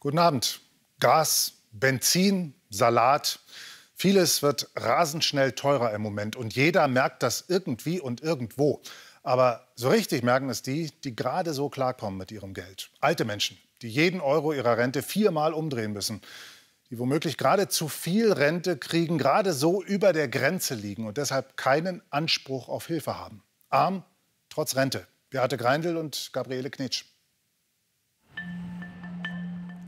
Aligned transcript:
Guten 0.00 0.20
Abend. 0.20 0.60
Gas, 1.00 1.54
Benzin, 1.72 2.54
Salat. 2.70 3.40
Vieles 3.96 4.44
wird 4.44 4.70
rasend 4.76 5.24
schnell 5.24 5.50
teurer 5.50 5.92
im 5.92 6.02
Moment 6.02 6.36
und 6.36 6.54
jeder 6.54 6.86
merkt 6.86 7.24
das 7.24 7.46
irgendwie 7.48 8.00
und 8.00 8.20
irgendwo. 8.20 8.80
Aber 9.24 9.66
so 9.74 9.88
richtig 9.88 10.22
merken 10.22 10.50
es 10.50 10.62
die, 10.62 10.92
die 11.02 11.16
gerade 11.16 11.52
so 11.52 11.68
klarkommen 11.68 12.16
mit 12.16 12.30
ihrem 12.30 12.54
Geld. 12.54 12.90
Alte 13.00 13.24
Menschen, 13.24 13.58
die 13.82 13.88
jeden 13.88 14.20
Euro 14.20 14.52
ihrer 14.52 14.78
Rente 14.78 15.02
viermal 15.02 15.52
umdrehen 15.52 15.92
müssen, 15.92 16.22
die 16.90 16.98
womöglich 17.00 17.36
gerade 17.36 17.66
zu 17.66 17.88
viel 17.88 18.32
Rente 18.32 18.76
kriegen, 18.76 19.18
gerade 19.18 19.52
so 19.52 19.82
über 19.82 20.12
der 20.12 20.28
Grenze 20.28 20.76
liegen 20.76 21.08
und 21.08 21.18
deshalb 21.18 21.56
keinen 21.56 22.02
Anspruch 22.10 22.68
auf 22.68 22.86
Hilfe 22.86 23.18
haben. 23.18 23.42
Arm 23.68 24.04
trotz 24.48 24.76
Rente. 24.76 25.08
Beate 25.30 25.56
Greindl 25.56 25.96
und 25.96 26.30
Gabriele 26.32 26.70
Knitsch. 26.70 27.04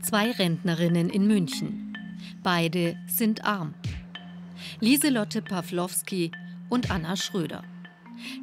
Zwei 0.01 0.31
Rentnerinnen 0.31 1.09
in 1.09 1.27
München. 1.27 1.95
Beide 2.43 2.97
sind 3.07 3.45
arm. 3.45 3.75
Lieselotte 4.79 5.41
Pawlowski 5.43 6.31
und 6.69 6.89
Anna 6.89 7.15
Schröder. 7.15 7.63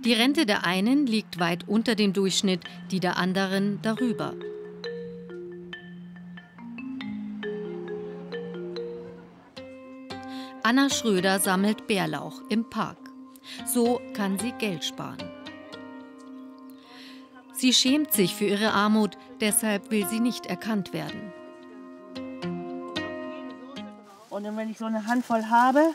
Die 0.05 0.13
Rente 0.13 0.47
der 0.47 0.65
einen 0.65 1.07
liegt 1.07 1.41
weit 1.41 1.67
unter 1.67 1.97
dem 1.97 2.13
Durchschnitt, 2.13 2.61
die 2.91 3.01
der 3.01 3.17
anderen 3.17 3.81
darüber. 3.83 4.35
Anna 10.63 10.91
Schröder 10.91 11.41
sammelt 11.41 11.87
Bärlauch 11.87 12.41
im 12.51 12.69
Park. 12.71 12.99
So 13.67 14.01
kann 14.15 14.39
sie 14.39 14.53
Geld 14.53 14.85
sparen. 14.85 15.31
Sie 17.53 17.73
schämt 17.73 18.13
sich 18.13 18.35
für 18.37 18.45
ihre 18.45 18.73
Armut, 18.73 19.17
deshalb 19.41 19.91
will 19.91 20.07
sie 20.07 20.21
nicht 20.21 20.47
erkannt 20.47 20.93
werden. 20.93 21.33
Und 24.39 24.57
wenn 24.57 24.71
ich 24.71 24.79
so 24.79 24.85
eine 24.85 25.05
Handvoll 25.05 25.47
habe, 25.47 25.95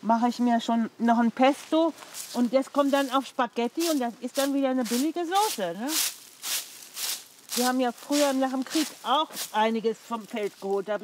mache 0.00 0.28
ich 0.28 0.38
mir 0.38 0.60
schon 0.60 0.88
noch 0.98 1.18
ein 1.18 1.32
Pesto 1.32 1.92
und 2.34 2.54
das 2.54 2.72
kommt 2.72 2.92
dann 2.92 3.10
auf 3.10 3.26
Spaghetti 3.26 3.80
und 3.90 3.98
das 3.98 4.14
ist 4.20 4.38
dann 4.38 4.54
wieder 4.54 4.68
eine 4.68 4.84
billige 4.84 5.22
Soße. 5.26 5.74
Ne? 5.76 5.88
Wir 7.56 7.66
haben 7.66 7.80
ja 7.80 7.90
früher 7.90 8.32
nach 8.32 8.52
dem 8.52 8.64
Krieg 8.64 8.86
auch 9.02 9.28
einiges 9.50 9.98
vom 9.98 10.24
Feld 10.24 10.52
geholt. 10.60 10.86
Da 10.86 11.00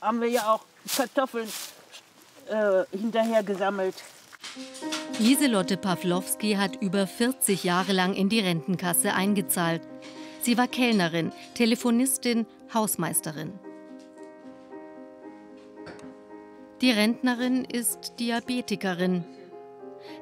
haben 0.00 0.20
wir 0.20 0.28
ja 0.28 0.52
auch 0.52 0.60
Kartoffeln 0.96 1.48
äh, 2.48 2.84
hinterher 2.96 3.42
gesammelt. 3.42 3.96
Lieselotte 5.18 5.76
Pawlowski 5.76 6.54
hat 6.54 6.80
über 6.80 7.08
40 7.08 7.64
Jahre 7.64 7.92
lang 7.92 8.14
in 8.14 8.28
die 8.28 8.38
Rentenkasse 8.38 9.14
eingezahlt. 9.14 9.82
Sie 10.42 10.56
war 10.56 10.68
Kellnerin, 10.68 11.32
Telefonistin, 11.54 12.46
Hausmeisterin. 12.72 13.58
Die 16.82 16.90
Rentnerin 16.90 17.64
ist 17.64 18.18
Diabetikerin. 18.18 19.24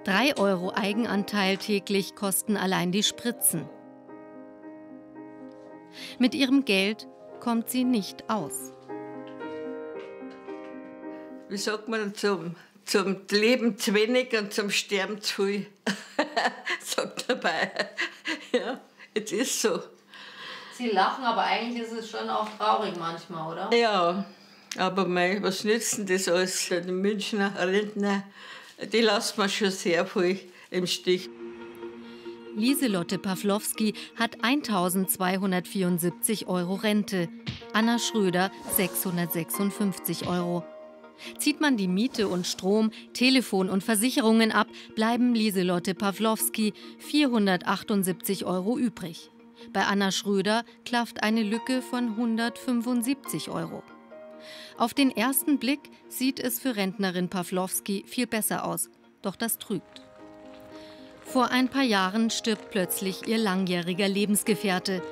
Drei 0.04 0.36
Euro 0.36 0.74
Eigenanteil 0.74 1.56
täglich 1.56 2.14
kosten 2.14 2.58
allein 2.58 2.92
die 2.92 3.02
Spritzen. 3.02 3.66
Mit 6.18 6.34
ihrem 6.34 6.66
Geld 6.66 7.08
kommt 7.40 7.70
sie 7.70 7.84
nicht 7.84 8.28
aus. 8.28 8.74
Wie 11.48 11.56
sagt 11.56 11.88
man 11.88 12.14
zum, 12.14 12.56
zum 12.84 13.22
Leben 13.30 13.78
zu 13.78 13.94
wenig 13.94 14.38
und 14.38 14.52
zum 14.52 14.68
Sterben 14.68 15.22
zu 15.22 15.46
viel? 15.46 15.66
sagt 16.84 17.30
dabei. 17.30 17.70
Ja, 18.52 18.78
es 19.14 19.32
ist 19.32 19.62
so. 19.62 19.80
Sie 20.74 20.90
lachen, 20.90 21.24
aber 21.24 21.40
eigentlich 21.40 21.84
ist 21.84 21.92
es 21.92 22.10
schon 22.10 22.28
auch 22.28 22.48
traurig 22.58 22.94
manchmal, 22.98 23.50
oder? 23.50 23.74
Ja, 23.74 24.26
aber 24.76 25.06
mei, 25.06 25.42
was 25.42 25.64
nützt 25.64 25.98
denn 25.98 26.06
das 26.06 26.28
alles? 26.28 26.68
Die 26.68 26.92
Münchner 26.92 27.52
Rentner, 27.58 28.24
die 28.92 29.00
lassen 29.00 29.38
wir 29.38 29.48
schon 29.48 29.70
sehr 29.70 30.06
viel 30.06 30.38
im 30.70 30.86
Stich. 30.86 31.28
Lieselotte 32.56 33.18
Pawlowski 33.18 33.94
hat 34.16 34.42
1274 34.42 36.48
Euro 36.48 36.74
Rente, 36.74 37.28
Anna 37.72 37.98
Schröder 37.98 38.50
656 38.76 40.26
Euro. 40.26 40.64
Zieht 41.38 41.60
man 41.60 41.76
die 41.76 41.88
Miete 41.88 42.28
und 42.28 42.46
Strom, 42.46 42.90
Telefon 43.12 43.68
und 43.68 43.84
Versicherungen 43.84 44.52
ab, 44.52 44.68
bleiben 44.94 45.34
Lieselotte 45.34 45.94
Pawlowski 45.94 46.72
478 46.98 48.46
Euro 48.46 48.78
übrig. 48.78 49.30
Bei 49.72 49.84
Anna 49.84 50.10
Schröder 50.10 50.64
klafft 50.84 51.22
eine 51.22 51.42
Lücke 51.42 51.82
von 51.82 52.08
175 52.08 53.50
Euro. 53.50 53.82
Auf 54.78 54.94
den 54.94 55.10
ersten 55.14 55.58
Blick 55.58 55.80
sieht 56.08 56.40
es 56.40 56.60
für 56.60 56.76
Rentnerin 56.76 57.28
Pawlowski 57.28 58.04
viel 58.06 58.26
besser 58.26 58.64
aus, 58.64 58.88
doch 59.22 59.36
das 59.36 59.58
trügt. 59.58 60.02
Vor 61.24 61.50
ein 61.50 61.68
paar 61.68 61.84
Jahren 61.84 62.30
stirbt 62.30 62.70
plötzlich 62.70 63.28
ihr 63.28 63.38
langjähriger 63.38 64.08
Lebensgefährte. 64.08 65.02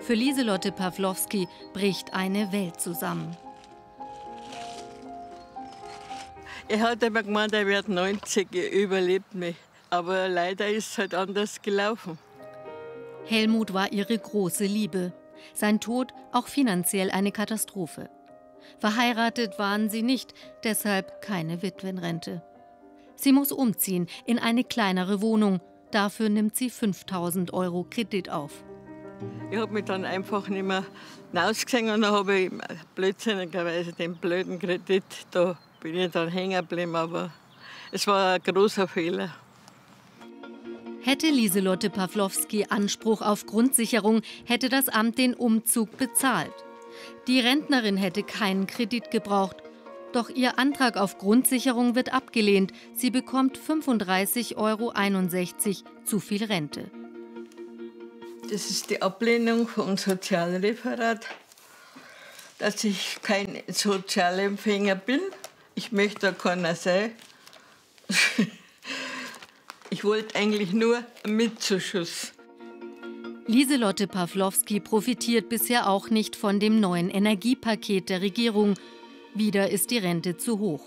Für 0.00 0.14
Lieselotte 0.14 0.72
Pawlowski 0.72 1.48
bricht 1.74 2.14
eine 2.14 2.52
Welt 2.52 2.80
zusammen. 2.80 3.36
Er 6.68 6.80
hat 6.80 7.02
immer 7.02 7.22
gemeint, 7.22 7.52
er 7.52 7.66
wird 7.66 7.88
90, 7.88 8.48
er 8.54 8.72
überlebt 8.72 9.34
mich. 9.34 9.56
Aber 9.90 10.28
leider 10.28 10.68
ist 10.68 10.92
es 10.92 10.98
halt 10.98 11.14
anders 11.14 11.62
gelaufen. 11.62 12.18
Helmut 13.26 13.72
war 13.72 13.92
ihre 13.92 14.18
große 14.18 14.64
Liebe. 14.64 15.12
Sein 15.52 15.80
Tod 15.80 16.12
auch 16.32 16.48
finanziell 16.48 17.10
eine 17.10 17.32
Katastrophe. 17.32 18.08
Verheiratet 18.78 19.58
waren 19.58 19.90
sie 19.90 20.02
nicht, 20.02 20.34
deshalb 20.64 21.22
keine 21.22 21.62
Witwenrente. 21.62 22.42
Sie 23.16 23.32
muss 23.32 23.52
umziehen 23.52 24.06
in 24.26 24.38
eine 24.38 24.64
kleinere 24.64 25.22
Wohnung. 25.22 25.60
Dafür 25.90 26.28
nimmt 26.28 26.56
sie 26.56 26.70
5000 26.70 27.52
Euro 27.52 27.86
Kredit 27.88 28.30
auf. 28.30 28.64
Ich 29.50 29.58
habe 29.58 29.72
mich 29.72 29.84
dann 29.84 30.04
einfach 30.04 30.48
nicht 30.48 30.64
mehr 30.64 30.84
ausgesehen 31.34 31.90
und 31.90 32.02
dann 32.02 32.12
habe 32.12 32.38
ich 32.38 32.50
blödsinnigerweise 32.94 33.92
den 33.92 34.16
blöden 34.16 34.58
Kredit, 34.58 35.04
da 35.30 35.56
bin 35.80 35.96
ich 35.96 36.10
dann 36.10 36.28
hängen 36.28 36.60
geblieben, 36.60 36.94
aber 36.96 37.30
es 37.92 38.06
war 38.06 38.34
ein 38.34 38.42
großer 38.42 38.88
Fehler. 38.88 39.34
Hätte 41.02 41.28
Lieselotte 41.28 41.88
Pawlowski 41.88 42.66
Anspruch 42.68 43.22
auf 43.22 43.46
Grundsicherung, 43.46 44.22
hätte 44.44 44.68
das 44.68 44.88
Amt 44.88 45.18
den 45.18 45.34
Umzug 45.34 45.96
bezahlt. 45.96 46.52
Die 47.26 47.40
Rentnerin 47.40 47.96
hätte 47.96 48.22
keinen 48.22 48.66
Kredit 48.66 49.10
gebraucht. 49.10 49.56
Doch 50.12 50.30
ihr 50.30 50.58
Antrag 50.58 50.96
auf 50.96 51.18
Grundsicherung 51.18 51.94
wird 51.94 52.12
abgelehnt. 52.12 52.72
Sie 52.94 53.10
bekommt 53.10 53.58
35,61 53.58 54.56
Euro 54.56 54.92
zu 56.04 56.20
viel 56.20 56.44
Rente. 56.44 56.90
Das 58.50 58.70
ist 58.70 58.90
die 58.90 59.02
Ablehnung 59.02 59.66
vom 59.66 59.96
Sozialreferat, 59.96 61.26
dass 62.58 62.84
ich 62.84 63.18
kein 63.22 63.62
Sozialempfänger 63.66 64.94
bin. 64.94 65.20
Ich 65.74 65.90
möchte 65.90 66.32
keiner 66.32 66.76
sein. 66.76 67.10
ich 69.90 70.04
wollte 70.04 70.36
eigentlich 70.36 70.72
nur 70.72 71.04
einen 71.24 71.36
Mitzuschuss. 71.36 72.35
Lieselotte 73.48 74.08
Pawlowski 74.08 74.80
profitiert 74.80 75.48
bisher 75.48 75.88
auch 75.88 76.10
nicht 76.10 76.34
von 76.34 76.58
dem 76.58 76.80
neuen 76.80 77.10
Energiepaket 77.10 78.08
der 78.08 78.20
Regierung. 78.20 78.74
Wieder 79.34 79.70
ist 79.70 79.92
die 79.92 79.98
Rente 79.98 80.36
zu 80.36 80.58
hoch. 80.58 80.82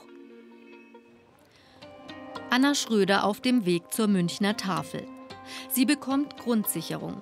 Anna 2.49 2.75
Schröder 2.75 3.23
auf 3.23 3.39
dem 3.39 3.65
Weg 3.65 3.93
zur 3.93 4.07
Münchner 4.07 4.57
Tafel. 4.57 5.07
Sie 5.69 5.85
bekommt 5.85 6.35
Grundsicherung. 6.35 7.21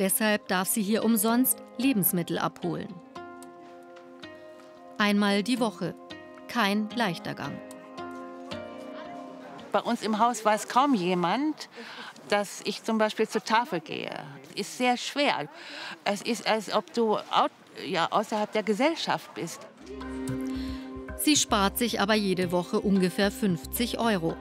Deshalb 0.00 0.48
darf 0.48 0.68
sie 0.68 0.82
hier 0.82 1.04
umsonst 1.04 1.62
Lebensmittel 1.78 2.38
abholen. 2.38 2.92
Einmal 4.98 5.44
die 5.44 5.60
Woche. 5.60 5.94
Kein 6.48 6.88
leichter 6.96 7.34
Gang. 7.34 7.56
Bei 9.72 9.80
uns 9.80 10.02
im 10.02 10.18
Haus 10.18 10.44
weiß 10.44 10.68
kaum 10.68 10.94
jemand, 10.94 11.68
dass 12.28 12.60
ich 12.64 12.84
zum 12.84 12.98
Beispiel 12.98 13.26
zur 13.28 13.42
Tafel 13.42 13.80
gehe. 13.80 14.12
Ist 14.54 14.78
sehr 14.78 14.96
schwer. 14.96 15.48
Es 16.04 16.22
ist, 16.22 16.46
als 16.46 16.72
ob 16.74 16.92
du 16.92 17.18
ja, 17.86 18.08
außerhalb 18.10 18.52
der 18.52 18.62
Gesellschaft 18.62 19.32
bist. 19.34 19.60
Sie 21.16 21.36
spart 21.36 21.78
sich 21.78 22.00
aber 22.00 22.14
jede 22.14 22.52
Woche 22.52 22.80
ungefähr 22.80 23.30
50 23.30 23.98
Euro. 23.98 24.36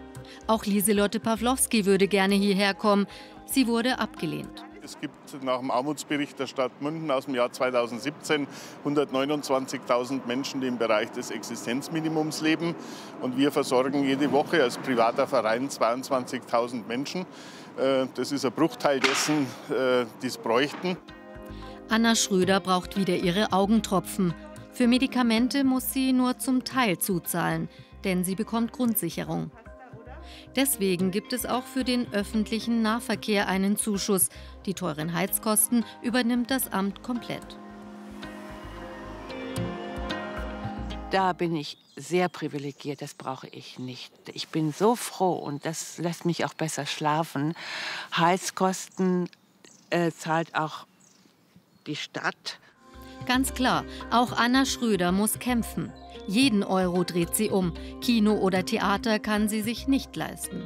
Auch 0.48 0.66
Lieselotte 0.66 1.20
Pawlowski 1.20 1.86
würde 1.86 2.08
gerne 2.08 2.36
hierher 2.36 2.74
kommen. 2.74 3.08
Sie 3.46 3.68
wurde 3.68 4.00
abgelehnt. 4.00 4.64
Es 4.92 5.00
gibt 5.00 5.42
nach 5.46 5.60
dem 5.60 5.72
Armutsbericht 5.72 6.38
der 6.38 6.48
Stadt 6.48 6.82
München 6.82 7.10
aus 7.12 7.24
dem 7.24 7.36
Jahr 7.36 7.50
2017 7.50 8.46
129.000 8.86 10.28
Menschen, 10.28 10.60
die 10.60 10.68
im 10.68 10.78
Bereich 10.78 11.10
des 11.12 11.32
Existenzminimums 11.32 12.42
leben. 12.42 12.76
Und 13.22 13.38
wir 13.38 13.54
versorgen 13.54 14.04
jede 14.04 14.30
Woche 14.34 14.62
als 14.62 14.78
privater 14.78 15.28
Verein 15.28 15.70
22.000 15.70 16.86
Menschen. 16.88 17.22
Äh, 17.78 18.08
das 18.16 18.34
ist 18.34 18.46
ein 18.46 18.52
Bruchteil 18.52 19.00
dessen, 19.00 19.48
äh, 19.70 20.06
die 20.22 20.28
es 20.28 20.38
bräuchten. 20.38 20.98
Anna 21.88 22.14
Schröder 22.14 22.60
braucht 22.60 22.98
wieder 22.98 23.16
ihre 23.16 23.54
Augentropfen. 23.54 24.34
Für 24.74 24.88
Medikamente 24.88 25.64
muss 25.64 25.94
sie 25.94 26.12
nur 26.12 26.38
zum 26.38 26.66
Teil 26.66 26.98
zuzahlen, 26.98 27.70
denn 28.04 28.26
sie 28.26 28.36
bekommt 28.36 28.74
Grundsicherung. 28.74 29.52
Deswegen 30.56 31.12
gibt 31.12 31.34
es 31.34 31.46
auch 31.46 31.64
für 31.64 31.84
den 31.84 32.12
öffentlichen 32.14 32.82
Nahverkehr 32.82 33.48
einen 33.48 33.78
Zuschuss. 33.78 34.30
Die 34.66 34.74
teuren 34.74 35.14
Heizkosten 35.14 35.86
übernimmt 36.02 36.52
das 36.52 36.72
Amt 36.72 37.04
komplett. 37.04 37.58
Da 41.12 41.34
bin 41.34 41.56
ich 41.56 41.78
sehr 41.98 42.30
privilegiert, 42.30 43.02
das 43.02 43.14
brauche 43.14 43.48
ich 43.48 43.80
nicht. 43.80 44.14
Ich 44.34 44.48
bin 44.48 44.72
so 44.72 44.96
froh 44.96 45.34
und 45.34 45.66
das 45.66 45.98
lässt 45.98 46.26
mich 46.26 46.46
auch 46.46 46.54
besser 46.54 46.86
schlafen. 46.86 47.54
Heizkosten 48.16 49.30
äh, 49.90 50.12
zahlt 50.12 50.56
auch 50.56 50.86
die 51.86 51.98
Stadt. 51.98 52.60
Ganz 53.26 53.54
klar, 53.54 53.86
auch 54.10 54.34
Anna 54.34 54.66
Schröder 54.66 55.12
muss 55.12 55.40
kämpfen. 55.40 55.92
Jeden 56.28 56.64
Euro 56.64 57.04
dreht 57.04 57.36
sie 57.36 57.50
um. 57.50 57.74
Kino 58.02 58.34
oder 58.34 58.66
Theater 58.66 59.20
kann 59.20 59.48
sie 59.48 59.62
sich 59.62 59.88
nicht 59.88 60.16
leisten. 60.16 60.64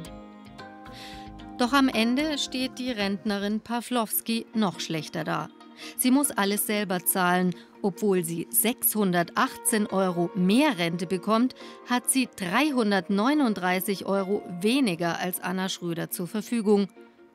Doch 1.58 1.72
am 1.72 1.88
Ende 1.88 2.38
steht 2.38 2.78
die 2.78 2.90
Rentnerin 2.90 3.60
Pawlowski 3.60 4.46
noch 4.54 4.80
schlechter 4.80 5.24
da. 5.24 5.48
Sie 5.96 6.10
muss 6.10 6.30
alles 6.30 6.66
selber 6.66 7.04
zahlen. 7.04 7.54
Obwohl 7.82 8.24
sie 8.24 8.48
618 8.50 9.86
Euro 9.86 10.30
mehr 10.34 10.78
Rente 10.78 11.06
bekommt, 11.06 11.54
hat 11.88 12.10
sie 12.10 12.28
339 12.34 14.06
Euro 14.06 14.42
weniger 14.60 15.18
als 15.18 15.40
Anna 15.40 15.68
Schröder 15.68 16.10
zur 16.10 16.26
Verfügung. 16.26 16.88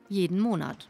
Jeden 0.08 0.40
Monat. 0.40 0.88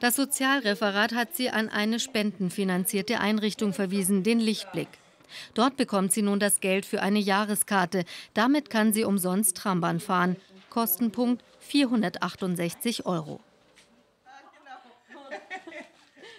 Das 0.00 0.16
Sozialreferat 0.16 1.14
hat 1.14 1.34
sie 1.34 1.50
an 1.50 1.68
eine 1.68 2.00
spendenfinanzierte 2.00 3.20
Einrichtung 3.20 3.72
verwiesen, 3.72 4.22
den 4.22 4.40
Lichtblick. 4.40 4.88
Dort 5.54 5.76
bekommt 5.76 6.12
sie 6.12 6.22
nun 6.22 6.40
das 6.40 6.60
Geld 6.60 6.86
für 6.86 7.02
eine 7.02 7.18
Jahreskarte. 7.18 8.04
Damit 8.34 8.70
kann 8.70 8.92
sie 8.92 9.04
umsonst 9.04 9.56
Trambahn 9.56 10.00
fahren. 10.00 10.36
Kostenpunkt 10.70 11.42
468 11.60 13.06
Euro. 13.06 13.40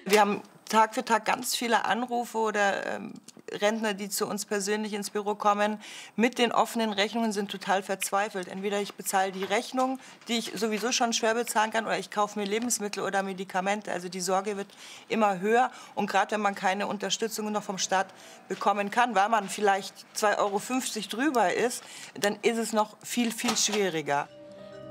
Wir 0.06 0.22
haben 0.22 0.42
Tag 0.70 0.96
für 0.96 1.04
Tag 1.04 1.26
ganz 1.26 1.56
viele 1.56 1.86
Anrufe 1.86 2.38
oder 2.38 2.86
ähm, 2.86 3.14
Rentner, 3.58 3.94
die 3.94 4.10
zu 4.10 4.26
uns 4.28 4.46
persönlich 4.46 4.94
ins 4.94 5.10
Büro 5.10 5.36
kommen, 5.36 5.80
mit 6.16 6.38
den 6.38 6.52
offenen 6.52 6.94
Rechnungen 6.94 7.32
sind 7.32 7.52
total 7.52 7.84
verzweifelt. 7.84 8.48
Entweder 8.48 8.82
ich 8.82 8.94
bezahle 8.94 9.32
die 9.32 9.44
Rechnung, 9.44 10.00
die 10.28 10.38
ich 10.38 10.54
sowieso 10.56 10.92
schon 10.92 11.14
schwer 11.14 11.34
bezahlen 11.34 11.72
kann, 11.72 11.86
oder 11.86 12.00
ich 12.00 12.10
kaufe 12.10 12.40
mir 12.40 12.46
Lebensmittel 12.46 13.04
oder 13.04 13.24
Medikamente. 13.24 13.92
Also 13.92 14.10
die 14.10 14.22
Sorge 14.22 14.58
wird 14.58 14.68
immer 15.10 15.40
höher. 15.40 15.72
Und 15.96 16.10
gerade 16.10 16.32
wenn 16.32 16.42
man 16.42 16.56
keine 16.56 16.88
Unterstützung 16.88 17.52
noch 17.52 17.64
vom 17.64 17.78
Staat 17.78 18.08
bekommen 18.48 18.92
kann, 18.92 19.16
weil 19.16 19.30
man 19.30 19.50
vielleicht 19.50 19.94
2,50 20.16 20.38
Euro 20.38 20.62
drüber 21.10 21.54
ist, 21.54 21.84
dann 22.20 22.38
ist 22.42 22.58
es 22.58 22.74
noch 22.74 22.98
viel, 23.04 23.32
viel 23.32 23.56
schwieriger. 23.58 24.28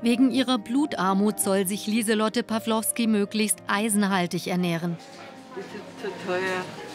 Wegen 0.01 0.31
ihrer 0.31 0.59
Blutarmut 0.59 1.39
soll 1.39 1.65
sich 1.65 1.87
Lieselotte 1.87 2.43
Pawlowski 2.43 3.07
möglichst 3.07 3.57
eisenhaltig 3.67 4.47
ernähren. 4.47 4.95
Das 5.55 5.65
ist 5.65 6.01
zu 6.01 6.27
teuer. 6.27 6.86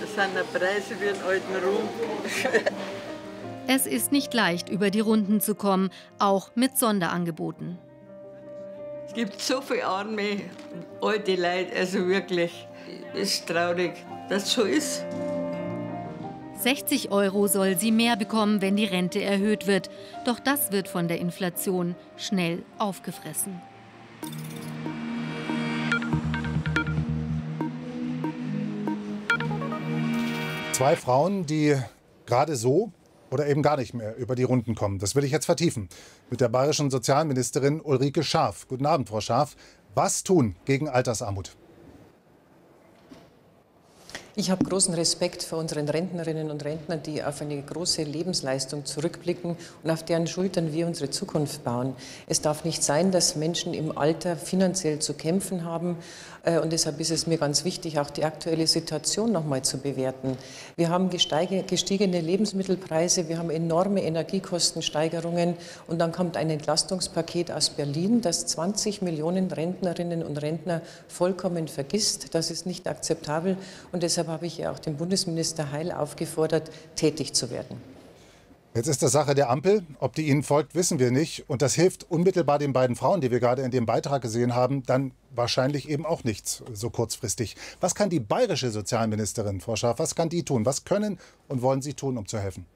Das 0.00 0.14
sind 0.14 0.30
die 0.34 0.58
Preise 0.58 1.00
wie 1.00 1.06
in 1.06 1.22
alten 1.22 1.56
Rum. 1.64 1.88
es 3.66 3.86
ist 3.86 4.12
nicht 4.12 4.32
leicht, 4.34 4.68
über 4.68 4.90
die 4.90 5.00
Runden 5.00 5.40
zu 5.40 5.54
kommen, 5.54 5.90
auch 6.18 6.50
mit 6.54 6.78
Sonderangeboten. 6.78 7.78
Es 9.06 9.14
gibt 9.14 9.40
so 9.40 9.60
viele 9.60 9.86
arme, 9.86 10.42
alte 11.00 11.34
Leute, 11.34 11.74
also 11.76 12.06
wirklich, 12.06 12.68
es 13.14 13.34
ist 13.34 13.48
traurig, 13.48 13.92
dass 14.28 14.44
es 14.44 14.52
so 14.52 14.62
ist. 14.62 15.04
60 16.58 17.12
Euro 17.12 17.46
soll 17.46 17.78
sie 17.78 17.92
mehr 17.92 18.16
bekommen, 18.16 18.60
wenn 18.60 18.76
die 18.76 18.84
Rente 18.84 19.22
erhöht 19.22 19.66
wird. 19.66 19.90
Doch 20.24 20.40
das 20.40 20.72
wird 20.72 20.88
von 20.88 21.06
der 21.08 21.20
Inflation 21.20 21.94
schnell 22.16 22.64
aufgefressen. 22.78 23.62
Zwei 30.78 30.94
Frauen, 30.94 31.44
die 31.44 31.76
gerade 32.24 32.54
so 32.54 32.92
oder 33.32 33.48
eben 33.48 33.62
gar 33.62 33.76
nicht 33.76 33.94
mehr 33.94 34.14
über 34.14 34.36
die 34.36 34.44
Runden 34.44 34.76
kommen. 34.76 35.00
Das 35.00 35.16
will 35.16 35.24
ich 35.24 35.32
jetzt 35.32 35.46
vertiefen 35.46 35.88
mit 36.30 36.40
der 36.40 36.48
bayerischen 36.48 36.88
Sozialministerin 36.88 37.80
Ulrike 37.80 38.22
Scharf. 38.22 38.68
Guten 38.68 38.86
Abend, 38.86 39.08
Frau 39.08 39.20
Scharf. 39.20 39.56
Was 39.96 40.22
tun 40.22 40.54
gegen 40.66 40.88
Altersarmut? 40.88 41.56
Ich 44.38 44.52
habe 44.52 44.64
großen 44.64 44.94
Respekt 44.94 45.42
vor 45.42 45.58
unseren 45.58 45.88
Rentnerinnen 45.88 46.52
und 46.52 46.64
Rentnern, 46.64 47.02
die 47.02 47.24
auf 47.24 47.42
eine 47.42 47.60
große 47.60 48.04
Lebensleistung 48.04 48.84
zurückblicken 48.84 49.56
und 49.82 49.90
auf 49.90 50.04
deren 50.04 50.28
Schultern 50.28 50.72
wir 50.72 50.86
unsere 50.86 51.10
Zukunft 51.10 51.64
bauen. 51.64 51.96
Es 52.28 52.40
darf 52.40 52.64
nicht 52.64 52.84
sein, 52.84 53.10
dass 53.10 53.34
Menschen 53.34 53.74
im 53.74 53.98
Alter 53.98 54.36
finanziell 54.36 55.00
zu 55.00 55.14
kämpfen 55.14 55.64
haben. 55.64 55.96
Äh, 56.44 56.60
und 56.60 56.72
deshalb 56.72 57.00
ist 57.00 57.10
es 57.10 57.26
mir 57.26 57.36
ganz 57.36 57.64
wichtig, 57.64 57.98
auch 57.98 58.10
die 58.10 58.24
aktuelle 58.24 58.68
Situation 58.68 59.32
noch 59.32 59.44
mal 59.44 59.62
zu 59.62 59.78
bewerten. 59.78 60.38
Wir 60.76 60.88
haben 60.88 61.10
gestiegene 61.10 62.20
Lebensmittelpreise, 62.20 63.28
wir 63.28 63.38
haben 63.38 63.50
enorme 63.50 64.04
Energiekostensteigerungen 64.04 65.56
und 65.88 65.98
dann 65.98 66.12
kommt 66.12 66.36
ein 66.36 66.48
Entlastungspaket 66.48 67.50
aus 67.50 67.70
Berlin, 67.70 68.20
das 68.20 68.46
20 68.46 69.02
Millionen 69.02 69.50
Rentnerinnen 69.50 70.22
und 70.22 70.40
Rentner 70.40 70.80
vollkommen 71.08 71.66
vergisst. 71.66 72.36
Das 72.36 72.52
ist 72.52 72.66
nicht 72.66 72.86
akzeptabel 72.86 73.56
und 73.90 74.04
deshalb 74.04 74.27
Deshalb 74.28 74.40
habe 74.40 74.46
ich 74.46 74.58
ja 74.58 74.70
auch 74.70 74.78
den 74.78 74.98
Bundesminister 74.98 75.72
Heil 75.72 75.90
aufgefordert, 75.90 76.70
tätig 76.96 77.32
zu 77.32 77.50
werden. 77.50 77.80
Jetzt 78.74 78.86
ist 78.86 79.02
das 79.02 79.10
Sache 79.10 79.34
der 79.34 79.48
Ampel. 79.48 79.86
Ob 80.00 80.14
die 80.14 80.28
Ihnen 80.28 80.42
folgt, 80.42 80.74
wissen 80.74 80.98
wir 80.98 81.10
nicht. 81.10 81.48
Und 81.48 81.62
das 81.62 81.72
hilft 81.72 82.10
unmittelbar 82.10 82.58
den 82.58 82.74
beiden 82.74 82.94
Frauen, 82.94 83.22
die 83.22 83.30
wir 83.30 83.40
gerade 83.40 83.62
in 83.62 83.70
dem 83.70 83.86
Beitrag 83.86 84.20
gesehen 84.20 84.54
haben, 84.54 84.82
dann 84.82 85.12
wahrscheinlich 85.34 85.88
eben 85.88 86.04
auch 86.04 86.24
nichts 86.24 86.62
so 86.74 86.90
kurzfristig. 86.90 87.56
Was 87.80 87.94
kann 87.94 88.10
die 88.10 88.20
bayerische 88.20 88.70
Sozialministerin, 88.70 89.62
Frau 89.62 89.76
Schaaf, 89.76 89.98
was 89.98 90.14
kann 90.14 90.28
die 90.28 90.42
tun? 90.42 90.66
Was 90.66 90.84
können 90.84 91.18
und 91.48 91.62
wollen 91.62 91.80
Sie 91.80 91.94
tun, 91.94 92.18
um 92.18 92.26
zu 92.26 92.38
helfen? 92.38 92.66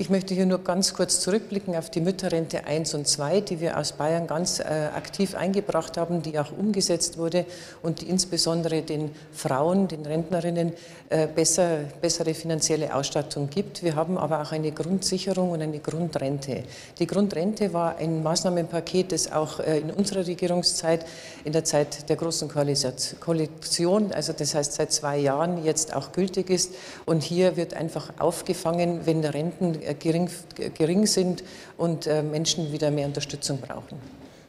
Ich 0.00 0.10
möchte 0.10 0.32
hier 0.32 0.46
nur 0.46 0.62
ganz 0.62 0.94
kurz 0.94 1.18
zurückblicken 1.18 1.74
auf 1.74 1.90
die 1.90 2.00
Mütterrente 2.00 2.66
1 2.66 2.94
und 2.94 3.08
2, 3.08 3.40
die 3.40 3.60
wir 3.60 3.76
aus 3.76 3.90
Bayern 3.90 4.28
ganz 4.28 4.60
äh, 4.60 4.62
aktiv 4.94 5.34
eingebracht 5.34 5.96
haben, 5.96 6.22
die 6.22 6.38
auch 6.38 6.52
umgesetzt 6.56 7.18
wurde 7.18 7.44
und 7.82 8.00
die 8.00 8.08
insbesondere 8.08 8.82
den 8.82 9.10
Frauen, 9.32 9.88
den 9.88 10.06
Rentnerinnen 10.06 10.72
äh, 11.10 11.26
besser, 11.26 11.78
bessere 12.00 12.34
finanzielle 12.34 12.94
Ausstattung 12.94 13.50
gibt. 13.50 13.82
Wir 13.82 13.96
haben 13.96 14.18
aber 14.18 14.40
auch 14.40 14.52
eine 14.52 14.70
Grundsicherung 14.70 15.50
und 15.50 15.62
eine 15.62 15.80
Grundrente. 15.80 16.62
Die 17.00 17.06
Grundrente 17.08 17.72
war 17.72 17.96
ein 17.96 18.22
Maßnahmenpaket, 18.22 19.10
das 19.10 19.32
auch 19.32 19.58
äh, 19.58 19.80
in 19.80 19.90
unserer 19.90 20.24
Regierungszeit, 20.24 21.04
in 21.42 21.52
der 21.52 21.64
Zeit 21.64 22.08
der 22.08 22.14
großen 22.14 22.48
Koalition, 22.48 24.12
also 24.12 24.32
das 24.32 24.54
heißt 24.54 24.74
seit 24.74 24.92
zwei 24.92 25.18
Jahren 25.18 25.64
jetzt 25.64 25.92
auch 25.92 26.12
gültig 26.12 26.50
ist. 26.50 26.74
Und 27.04 27.24
hier 27.24 27.56
wird 27.56 27.74
einfach 27.74 28.12
aufgefangen, 28.20 29.00
wenn 29.04 29.24
Renten 29.24 29.74
äh, 29.87 29.87
gering, 29.94 30.30
gering 30.74 31.06
sind 31.06 31.44
und 31.76 32.06
äh, 32.06 32.22
Menschen 32.22 32.72
wieder 32.72 32.90
mehr 32.90 33.06
Unterstützung 33.06 33.60
brauchen. 33.60 33.98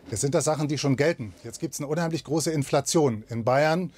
Das 0.10 0.22
sind 0.22 0.34
das 0.34 0.46
Sachen, 0.46 0.68
die 0.68 0.78
schon 0.78 0.96
gelten. 0.96 1.34
Jetzt 1.44 1.60
gibt 1.60 1.74
es 1.74 1.80
eine 1.80 1.88
unheimlich 1.88 2.24
große 2.24 2.52
Inflation. 2.52 3.24
In 3.30 3.44
Bayern 3.44 3.92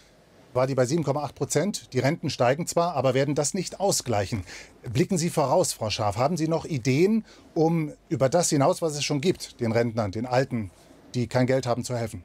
war 0.54 0.68
die 0.68 0.76
bei 0.76 0.84
7,8 0.84 1.34
Prozent. 1.34 1.94
Die 1.94 2.00
Renten 2.00 2.30
steigen 2.30 2.68
zwar, 2.68 2.96
aber 2.96 3.14
werden 3.14 3.36
das 3.36 3.54
nicht 3.54 3.80
ausgleichen. 3.80 4.44
Blicken 4.92 5.18
Sie 5.18 5.30
voraus, 5.30 5.72
Frau 5.72 5.90
Schaaf. 5.90 6.18
Haben 6.18 6.36
Sie 6.36 6.50
noch 6.50 6.66
Ideen, 6.66 7.26
um 7.54 7.94
über 8.10 8.28
das 8.28 8.50
hinaus, 8.50 8.82
was 8.82 8.96
es 8.96 9.04
schon 9.04 9.22
gibt, 9.22 9.62
den 9.62 9.72
Rentnern, 9.72 10.12
den 10.12 10.26
Alten, 10.26 10.72
die 11.16 11.28
kein 11.28 11.48
Geld 11.48 11.66
haben, 11.66 11.84
zu 11.84 11.96
helfen? 11.96 12.24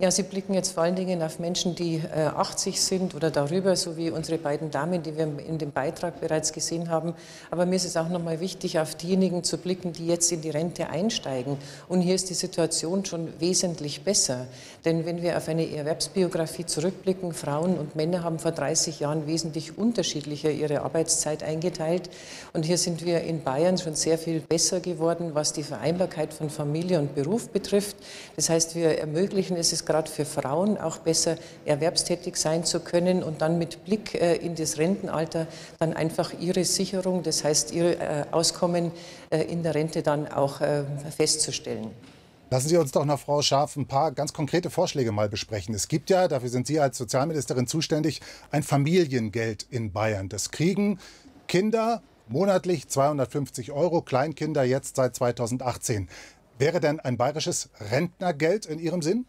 Ja, 0.00 0.10
Sie 0.10 0.24
blicken 0.24 0.54
jetzt 0.54 0.72
vor 0.72 0.82
allen 0.82 0.96
Dingen 0.96 1.22
auf 1.22 1.38
Menschen, 1.38 1.76
die 1.76 2.02
äh, 2.12 2.24
80 2.24 2.80
sind 2.80 3.14
oder 3.14 3.30
darüber, 3.30 3.76
so 3.76 3.96
wie 3.96 4.10
unsere 4.10 4.38
beiden 4.38 4.72
Damen, 4.72 5.04
die 5.04 5.16
wir 5.16 5.28
in 5.38 5.58
dem 5.58 5.70
Beitrag 5.70 6.20
bereits 6.20 6.52
gesehen 6.52 6.90
haben. 6.90 7.14
Aber 7.52 7.64
mir 7.64 7.76
ist 7.76 7.84
es 7.84 7.96
auch 7.96 8.08
noch 8.08 8.22
mal 8.22 8.40
wichtig, 8.40 8.80
auf 8.80 8.96
diejenigen 8.96 9.44
zu 9.44 9.56
blicken, 9.56 9.92
die 9.92 10.08
jetzt 10.08 10.32
in 10.32 10.40
die 10.40 10.50
Rente 10.50 10.88
einsteigen. 10.88 11.58
Und 11.86 12.00
hier 12.00 12.16
ist 12.16 12.28
die 12.28 12.34
Situation 12.34 13.04
schon 13.04 13.32
wesentlich 13.38 14.02
besser. 14.02 14.48
Denn 14.84 15.06
wenn 15.06 15.22
wir 15.22 15.38
auf 15.38 15.48
eine 15.48 15.74
Erwerbsbiografie 15.74 16.66
zurückblicken, 16.66 17.32
Frauen 17.32 17.78
und 17.78 17.96
Männer 17.96 18.22
haben 18.22 18.38
vor 18.38 18.52
30 18.52 19.00
Jahren 19.00 19.26
wesentlich 19.26 19.78
unterschiedlicher 19.78 20.50
ihre 20.50 20.82
Arbeitszeit 20.82 21.42
eingeteilt. 21.42 22.10
Und 22.52 22.66
hier 22.66 22.76
sind 22.76 23.02
wir 23.04 23.22
in 23.22 23.42
Bayern 23.42 23.78
schon 23.78 23.94
sehr 23.94 24.18
viel 24.18 24.40
besser 24.40 24.80
geworden, 24.80 25.30
was 25.34 25.54
die 25.54 25.62
Vereinbarkeit 25.62 26.34
von 26.34 26.50
Familie 26.50 26.98
und 26.98 27.14
Beruf 27.14 27.48
betrifft. 27.48 27.96
Das 28.36 28.50
heißt, 28.50 28.74
wir 28.74 28.98
ermöglichen 28.98 29.56
es, 29.56 29.72
es 29.72 29.86
gerade 29.86 30.10
für 30.10 30.26
Frauen 30.26 30.76
auch 30.76 30.98
besser 30.98 31.36
erwerbstätig 31.64 32.36
sein 32.36 32.64
zu 32.64 32.80
können 32.80 33.22
und 33.22 33.40
dann 33.40 33.56
mit 33.58 33.84
Blick 33.86 34.14
äh, 34.14 34.36
in 34.36 34.54
das 34.54 34.76
Rentenalter 34.76 35.46
dann 35.78 35.94
einfach 35.94 36.32
ihre 36.38 36.64
Sicherung, 36.64 37.22
das 37.22 37.42
heißt 37.42 37.72
ihr 37.72 38.00
äh, 38.00 38.24
Auskommen 38.32 38.92
äh, 39.30 39.42
in 39.44 39.62
der 39.62 39.74
Rente 39.74 40.02
dann 40.02 40.28
auch 40.28 40.60
festzustellen. 41.16 41.90
Lassen 42.50 42.68
Sie 42.68 42.76
uns 42.76 42.92
doch 42.92 43.04
noch, 43.04 43.18
Frau 43.18 43.42
Scharf, 43.42 43.74
ein 43.76 43.86
paar 43.86 44.12
ganz 44.12 44.32
konkrete 44.32 44.70
Vorschläge 44.70 45.12
mal 45.12 45.28
besprechen. 45.28 45.74
Es 45.74 45.88
gibt 45.88 46.10
ja, 46.10 46.28
dafür 46.28 46.50
sind 46.50 46.66
Sie 46.66 46.78
als 46.78 46.98
Sozialministerin 46.98 47.66
zuständig, 47.66 48.20
ein 48.50 48.62
Familiengeld 48.62 49.66
in 49.70 49.92
Bayern. 49.92 50.28
Das 50.28 50.50
kriegen 50.50 50.98
Kinder 51.48 52.02
monatlich 52.28 52.88
250 52.88 53.72
Euro, 53.72 54.02
Kleinkinder 54.02 54.62
jetzt 54.62 54.96
seit 54.96 55.16
2018. 55.16 56.08
Wäre 56.58 56.80
denn 56.80 57.00
ein 57.00 57.16
bayerisches 57.16 57.70
Rentnergeld 57.90 58.66
in 58.66 58.78
Ihrem 58.78 59.02
Sinn? 59.02 59.26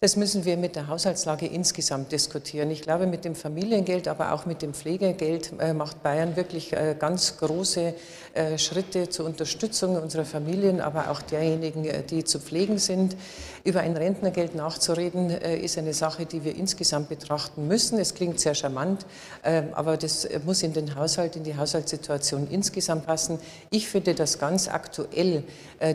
Das 0.00 0.14
müssen 0.14 0.44
wir 0.44 0.58
mit 0.58 0.76
der 0.76 0.88
Haushaltslage 0.88 1.46
insgesamt 1.46 2.12
diskutieren. 2.12 2.70
Ich 2.70 2.82
glaube, 2.82 3.06
mit 3.06 3.24
dem 3.24 3.34
Familiengeld, 3.34 4.08
aber 4.08 4.32
auch 4.32 4.44
mit 4.44 4.60
dem 4.60 4.74
Pflegegeld 4.74 5.52
äh, 5.58 5.72
macht 5.72 6.02
Bayern 6.02 6.36
wirklich 6.36 6.74
äh, 6.74 6.94
ganz 6.98 7.38
große 7.38 7.94
äh, 8.34 8.58
Schritte 8.58 9.08
zur 9.08 9.24
Unterstützung 9.24 9.96
unserer 9.96 10.26
Familien, 10.26 10.82
aber 10.82 11.10
auch 11.10 11.22
derjenigen, 11.22 11.86
die 12.10 12.24
zu 12.24 12.40
pflegen 12.40 12.76
sind. 12.76 13.16
Über 13.64 13.80
ein 13.80 13.96
Rentnergeld 13.96 14.54
nachzureden, 14.54 15.30
ist 15.30 15.76
eine 15.76 15.92
Sache, 15.92 16.24
die 16.26 16.44
wir 16.44 16.54
insgesamt 16.54 17.08
betrachten 17.08 17.66
müssen. 17.66 17.98
Es 17.98 18.14
klingt 18.14 18.38
sehr 18.38 18.54
charmant, 18.54 19.06
ähm, 19.42 19.70
aber 19.72 19.96
das 19.96 20.28
muss 20.44 20.62
in 20.62 20.72
den 20.72 20.94
Haushalt, 20.94 21.34
in 21.34 21.42
die 21.42 21.56
Haushaltssituation 21.56 22.46
insgesamt 22.50 23.06
passen. 23.06 23.38
Ich 23.70 23.88
finde 23.88 24.14
das 24.14 24.38
ganz 24.38 24.68
aktuell, 24.68 25.42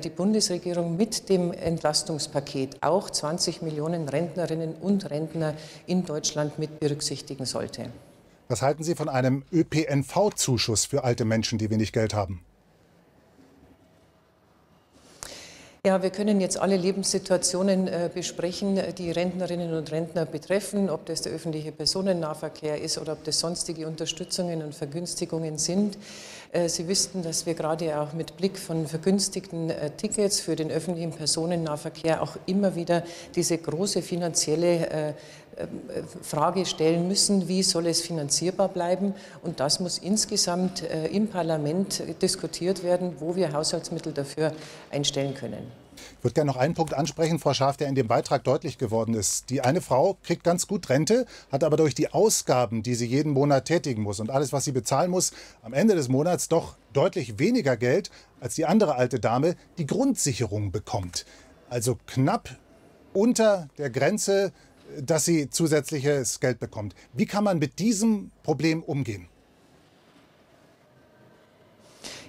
die 0.04 0.10
Bundesregierung 0.10 0.96
mit 0.98 1.30
dem 1.30 1.54
Entlastungspaket 1.54 2.78
auch 2.82 3.10
20 3.10 3.62
Millionen 3.62 3.91
Millionen 3.92 4.10
Rentnerinnen 4.10 4.76
und 4.76 5.10
Rentner 5.10 5.54
in 5.86 6.06
Deutschland 6.06 6.58
mit 6.60 6.80
berücksichtigen 6.80 7.46
sollte. 7.46 7.90
Was 8.48 8.62
halten 8.62 8.84
Sie 8.84 8.96
von 8.96 9.10
einem 9.10 9.44
ÖPNV-Zuschuss 9.52 10.86
für 10.86 11.04
alte 11.04 11.26
Menschen, 11.26 11.58
die 11.58 11.70
wenig 11.70 11.94
Geld 11.94 12.14
haben? 12.14 12.44
Ja, 15.84 16.04
wir 16.04 16.12
können 16.12 16.40
jetzt 16.40 16.60
alle 16.60 16.78
Lebenssituationen 16.78 17.88
äh, 17.88 18.10
besprechen, 18.14 18.80
die 18.96 19.10
Rentnerinnen 19.10 19.74
und 19.74 19.92
Rentner 19.92 20.28
betreffen, 20.28 20.92
ob 20.92 21.08
das 21.08 21.24
der 21.24 21.32
öffentliche 21.32 21.72
Personennahverkehr 21.72 22.80
ist 22.80 23.00
oder 23.00 23.14
ob 23.14 23.24
das 23.24 23.40
sonstige 23.40 23.88
Unterstützungen 23.88 24.62
und 24.62 24.76
Vergünstigungen 24.76 25.58
sind. 25.58 25.98
Äh, 26.52 26.70
Sie 26.70 26.88
wissen, 26.88 27.24
dass 27.24 27.46
wir 27.46 27.54
gerade 27.54 28.00
auch 28.00 28.14
mit 28.14 28.38
Blick 28.38 28.58
von 28.58 28.88
vergünstigten 28.88 29.70
äh, 29.70 29.92
Tickets 29.92 30.40
für 30.40 30.56
den 30.56 30.70
öffentlichen 30.70 31.12
Personennahverkehr 31.12 32.22
auch 32.22 32.38
immer 32.46 32.76
wieder 32.76 33.04
diese 33.36 33.58
große 33.58 34.02
finanzielle 34.02 34.90
äh, 34.90 35.14
Frage 36.22 36.66
stellen 36.66 37.08
müssen, 37.08 37.48
wie 37.48 37.62
soll 37.62 37.86
es 37.88 38.02
finanzierbar 38.02 38.70
bleiben. 38.70 39.14
Und 39.44 39.60
das 39.60 39.80
muss 39.80 39.98
insgesamt 39.98 40.82
im 41.12 41.28
Parlament 41.28 42.02
diskutiert 42.22 42.84
werden, 42.84 43.18
wo 43.20 43.36
wir 43.36 43.52
Haushaltsmittel 43.52 44.14
dafür 44.14 44.54
einstellen 44.90 45.36
können. 45.36 45.81
Ich 46.18 46.24
würde 46.24 46.34
gerne 46.34 46.52
noch 46.52 46.58
einen 46.58 46.74
Punkt 46.74 46.94
ansprechen, 46.94 47.40
Frau 47.40 47.54
Schaaf, 47.54 47.78
der 47.78 47.88
in 47.88 47.96
dem 47.96 48.08
Beitrag 48.08 48.44
deutlich 48.44 48.78
geworden 48.78 49.14
ist. 49.14 49.50
Die 49.50 49.62
eine 49.62 49.82
Frau 49.82 50.18
kriegt 50.24 50.44
ganz 50.44 50.68
gut 50.68 50.90
Rente, 50.90 51.26
hat 51.52 51.64
aber 51.64 51.78
durch 51.78 51.96
die 51.96 52.14
Ausgaben, 52.14 52.84
die 52.84 52.96
sie 52.96 53.06
jeden 53.06 53.34
Monat 53.34 53.66
tätigen 53.66 54.04
muss 54.04 54.20
und 54.20 54.30
alles, 54.30 54.54
was 54.54 54.66
sie 54.66 54.72
bezahlen 54.72 55.12
muss, 55.12 55.32
am 55.62 55.74
Ende 55.74 55.96
des 55.96 56.10
Monats 56.10 56.48
doch 56.48 56.76
deutlich 56.94 57.40
weniger 57.40 57.78
Geld 57.78 58.12
als 58.40 58.56
die 58.56 58.66
andere 58.66 58.96
alte 58.96 59.20
Dame, 59.20 59.56
die 59.78 59.86
Grundsicherung 59.86 60.72
bekommt. 60.72 61.26
Also 61.70 61.98
knapp 62.06 62.50
unter 63.14 63.70
der 63.78 63.90
Grenze, 63.90 64.52
dass 65.00 65.26
sie 65.26 65.50
zusätzliches 65.50 66.40
Geld 66.40 66.60
bekommt. 66.60 66.96
Wie 67.14 67.26
kann 67.26 67.44
man 67.44 67.60
mit 67.60 67.80
diesem 67.80 68.32
Problem 68.44 68.84
umgehen? 68.84 69.31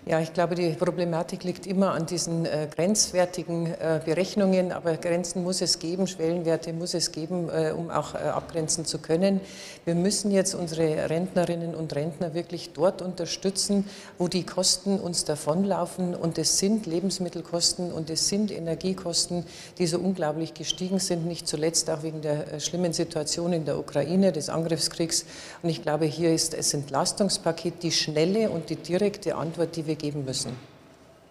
Ja, 0.04 0.18
ich 0.18 0.32
glaube, 0.32 0.56
die 0.56 0.70
Problematik 0.70 1.44
liegt 1.44 1.64
immer 1.64 1.92
an 1.92 2.06
diesen 2.06 2.44
äh, 2.44 2.66
grenzwertigen 2.74 3.66
äh, 3.66 4.00
Berechnungen, 4.04 4.72
aber 4.72 4.96
Grenzen 4.96 5.44
muss 5.44 5.60
es 5.60 5.78
geben, 5.78 6.08
Schwellenwerte 6.08 6.72
muss 6.72 6.92
es 6.94 7.12
geben, 7.12 7.48
äh, 7.48 7.70
um 7.70 7.88
auch 7.88 8.16
äh, 8.16 8.18
abgrenzen 8.18 8.84
zu 8.84 8.98
können. 8.98 9.40
Wir 9.84 9.94
müssen 9.94 10.32
jetzt 10.32 10.56
unsere 10.56 11.08
Rentnerinnen 11.08 11.76
und 11.76 11.94
Rentner 11.94 12.34
wirklich 12.34 12.72
dort 12.72 13.00
unterstützen, 13.00 13.88
wo 14.18 14.26
die 14.26 14.42
Kosten 14.42 14.98
uns 14.98 15.24
davonlaufen 15.24 16.16
und 16.16 16.36
es 16.36 16.58
sind 16.58 16.86
Lebensmittelkosten 16.86 17.92
und 17.92 18.10
es 18.10 18.26
sind 18.26 18.50
Energiekosten, 18.50 19.44
die 19.78 19.86
so 19.86 20.00
unglaublich 20.00 20.52
gestiegen 20.52 20.98
sind, 20.98 21.26
nicht 21.26 21.46
zuletzt 21.46 21.88
auch 21.90 22.02
wegen 22.02 22.22
der 22.22 22.54
äh, 22.54 22.58
schlimmen 22.58 22.92
Situation 22.92 23.52
in 23.52 23.66
der 23.66 23.78
Ukraine, 23.78 24.32
des 24.32 24.48
Angriffskriegs. 24.48 25.26
Und 25.62 25.68
ich 25.68 25.80
glaube, 25.80 26.06
hier 26.06 26.34
ist 26.34 26.58
das 26.58 26.74
Entlastungspaket 26.74 27.84
die 27.84 27.92
schnelle 27.92 28.50
und 28.50 28.68
die 28.68 28.74
direkte 28.74 29.36
Antwort, 29.36 29.76
die 29.76 29.86
wir 29.86 29.91
wir 29.92 29.96
geben 29.96 30.24
müssen. 30.24 30.56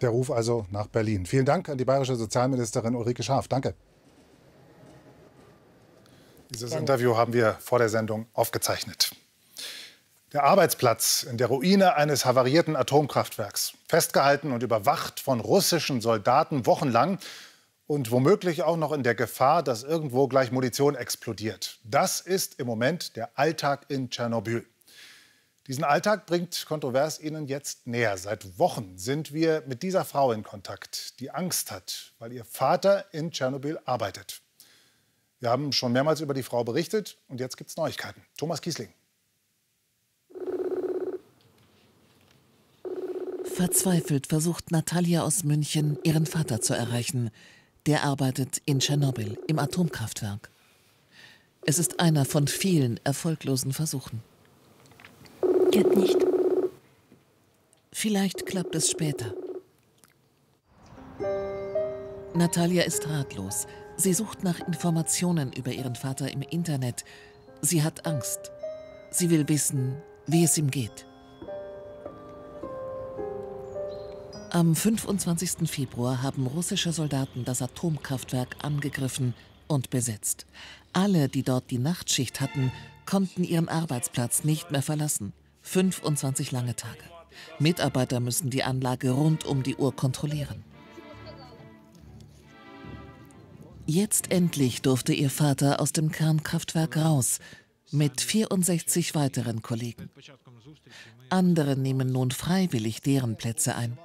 Der 0.02 0.10
Ruf 0.10 0.30
also 0.30 0.66
nach 0.72 0.88
Berlin. 0.88 1.26
Vielen 1.26 1.46
Dank 1.46 1.68
an 1.70 1.78
die 1.78 1.86
bayerische 1.86 2.16
Sozialministerin 2.16 2.96
Ulrike 2.96 3.24
Schaaf. 3.24 3.48
Danke. 3.48 3.74
Dieses 6.52 6.70
Gerne. 6.70 6.82
Interview 6.82 7.16
haben 7.16 7.34
wir 7.34 7.58
vor 7.60 7.80
der 7.80 7.90
Sendung 7.90 8.28
aufgezeichnet. 8.34 9.12
Der 10.34 10.44
Arbeitsplatz 10.44 11.24
in 11.24 11.38
der 11.38 11.48
Ruine 11.48 11.96
eines 11.96 12.26
havarierten 12.26 12.76
Atomkraftwerks, 12.76 13.74
festgehalten 13.88 14.52
und 14.52 14.64
überwacht 14.64 15.20
von 15.20 15.40
russischen 15.40 16.00
Soldaten 16.00 16.66
wochenlang 16.66 17.20
und 17.88 18.12
womöglich 18.12 18.64
auch 18.64 18.78
noch 18.78 18.92
in 18.92 19.04
der 19.04 19.16
Gefahr, 19.16 19.64
dass 19.64 19.84
irgendwo 19.84 20.28
gleich 20.28 20.52
Munition 20.52 20.96
explodiert. 20.96 21.80
Das 21.84 22.22
ist 22.22 22.60
im 22.60 22.68
Moment 22.68 23.16
der 23.18 23.38
Alltag 23.38 23.86
in 23.90 24.10
Tschernobyl. 24.10 24.66
Diesen 25.68 25.84
Alltag 25.84 26.26
bringt 26.26 26.66
Kontrovers 26.66 27.20
Ihnen 27.20 27.48
jetzt 27.48 27.86
näher. 27.86 28.18
Seit 28.18 28.58
Wochen 28.58 28.98
sind 28.98 29.32
wir 29.32 29.64
mit 29.68 29.84
dieser 29.84 30.06
Frau 30.06 30.32
in 30.32 30.44
Kontakt, 30.44 31.20
die 31.20 31.30
Angst 31.30 31.72
hat, 31.72 32.14
weil 32.18 32.32
ihr 32.32 32.46
Vater 32.46 33.06
in 33.14 33.32
Tschernobyl 33.32 33.80
arbeitet. 33.86 34.42
Wir 35.40 35.50
haben 35.50 35.72
schon 35.72 35.92
mehrmals 35.92 36.20
über 36.20 36.34
die 36.34 36.44
Frau 36.44 36.64
berichtet 36.64 37.18
und 37.28 37.40
jetzt 37.40 37.58
gibt 37.58 37.70
es 37.70 37.78
Neuigkeiten. 37.78 38.24
Thomas 38.38 38.62
Kiesling. 38.62 38.90
Verzweifelt 43.44 44.28
versucht 44.28 44.72
Natalia 44.72 45.22
aus 45.22 45.44
München, 45.44 46.00
ihren 46.04 46.26
Vater 46.26 46.62
zu 46.62 46.74
erreichen. 46.74 47.30
Der 47.86 48.04
arbeitet 48.04 48.62
in 48.66 48.80
Tschernobyl 48.80 49.38
im 49.48 49.60
Atomkraftwerk. 49.60 50.50
Es 51.64 51.78
ist 51.78 52.00
einer 52.00 52.26
von 52.26 52.48
vielen 52.48 53.00
erfolglosen 53.04 53.74
Versuchen. 53.74 54.24
Geht 55.72 55.96
nicht. 55.96 56.18
Vielleicht 57.94 58.46
klappt 58.46 58.76
es 58.76 58.92
später. 58.92 59.34
Natalia 62.34 62.84
ist 62.84 63.08
ratlos. 63.08 63.68
Sie 63.96 64.14
sucht 64.14 64.44
nach 64.44 64.60
Informationen 64.60 65.54
über 65.54 65.72
ihren 65.72 65.96
Vater 65.96 66.30
im 66.30 66.42
Internet. 66.42 67.06
Sie 67.62 67.84
hat 67.84 68.06
Angst. 68.06 68.52
Sie 69.12 69.30
will 69.30 69.48
wissen, 69.48 69.96
wie 70.28 70.44
es 70.44 70.58
ihm 70.58 70.72
geht. 70.72 71.06
Am 74.50 74.76
25. 74.76 75.70
Februar 75.70 76.22
haben 76.22 76.48
russische 76.48 76.92
Soldaten 76.92 77.46
das 77.46 77.62
Atomkraftwerk 77.62 78.58
angegriffen 78.62 79.34
und 79.68 79.90
besetzt. 79.90 80.46
Alle, 80.92 81.30
die 81.30 81.44
dort 81.44 81.72
die 81.72 81.78
Nachtschicht 81.78 82.42
hatten, 82.42 82.74
konnten 83.06 83.46
ihren 83.46 83.70
Arbeitsplatz 83.70 84.44
nicht 84.44 84.72
mehr 84.72 84.82
verlassen. 84.82 85.32
25 85.62 86.52
lange 86.52 86.76
Tage. 86.76 87.04
Mitarbeiter 87.60 88.20
müssen 88.20 88.50
die 88.50 88.64
Anlage 88.64 89.12
rund 89.12 89.46
um 89.46 89.64
die 89.64 89.76
Uhr 89.76 89.96
kontrollieren. 89.96 90.64
Jetzt 93.86 94.32
endlich 94.32 94.82
durfte 94.82 95.14
ihr 95.14 95.30
Vater 95.30 95.80
aus 95.80 95.92
dem 95.92 96.12
Kernkraftwerk 96.12 96.98
raus, 96.98 97.40
mit 97.92 98.22
64 98.22 99.16
weiteren 99.16 99.62
Kollegen. 99.62 100.10
Andere 101.30 101.76
nehmen 101.76 102.12
nun 102.12 102.32
freiwillig 102.32 103.02
deren 103.02 103.36
Plätze 103.36 103.76
ein. 103.76 103.98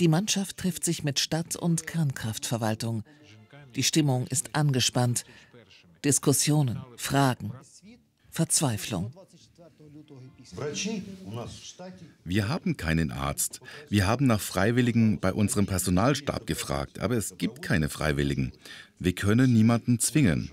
Die 0.00 0.08
Mannschaft 0.08 0.58
trifft 0.58 0.84
sich 0.84 1.04
mit 1.04 1.20
Stadt- 1.20 1.56
und 1.56 1.86
Kernkraftverwaltung. 1.86 3.02
Die 3.74 3.82
Stimmung 3.82 4.26
ist 4.26 4.54
angespannt. 4.54 5.24
Diskussionen, 6.04 6.80
Fragen, 6.96 7.52
Verzweiflung. 8.30 9.12
Wir 12.24 12.48
haben 12.48 12.76
keinen 12.76 13.10
Arzt. 13.10 13.60
Wir 13.88 14.06
haben 14.06 14.26
nach 14.26 14.40
Freiwilligen 14.40 15.20
bei 15.20 15.32
unserem 15.32 15.66
Personalstab 15.66 16.46
gefragt, 16.46 16.98
aber 16.98 17.16
es 17.16 17.38
gibt 17.38 17.62
keine 17.62 17.88
Freiwilligen. 17.88 18.52
Wir 18.98 19.14
können 19.14 19.52
niemanden 19.52 19.98
zwingen. 19.98 20.50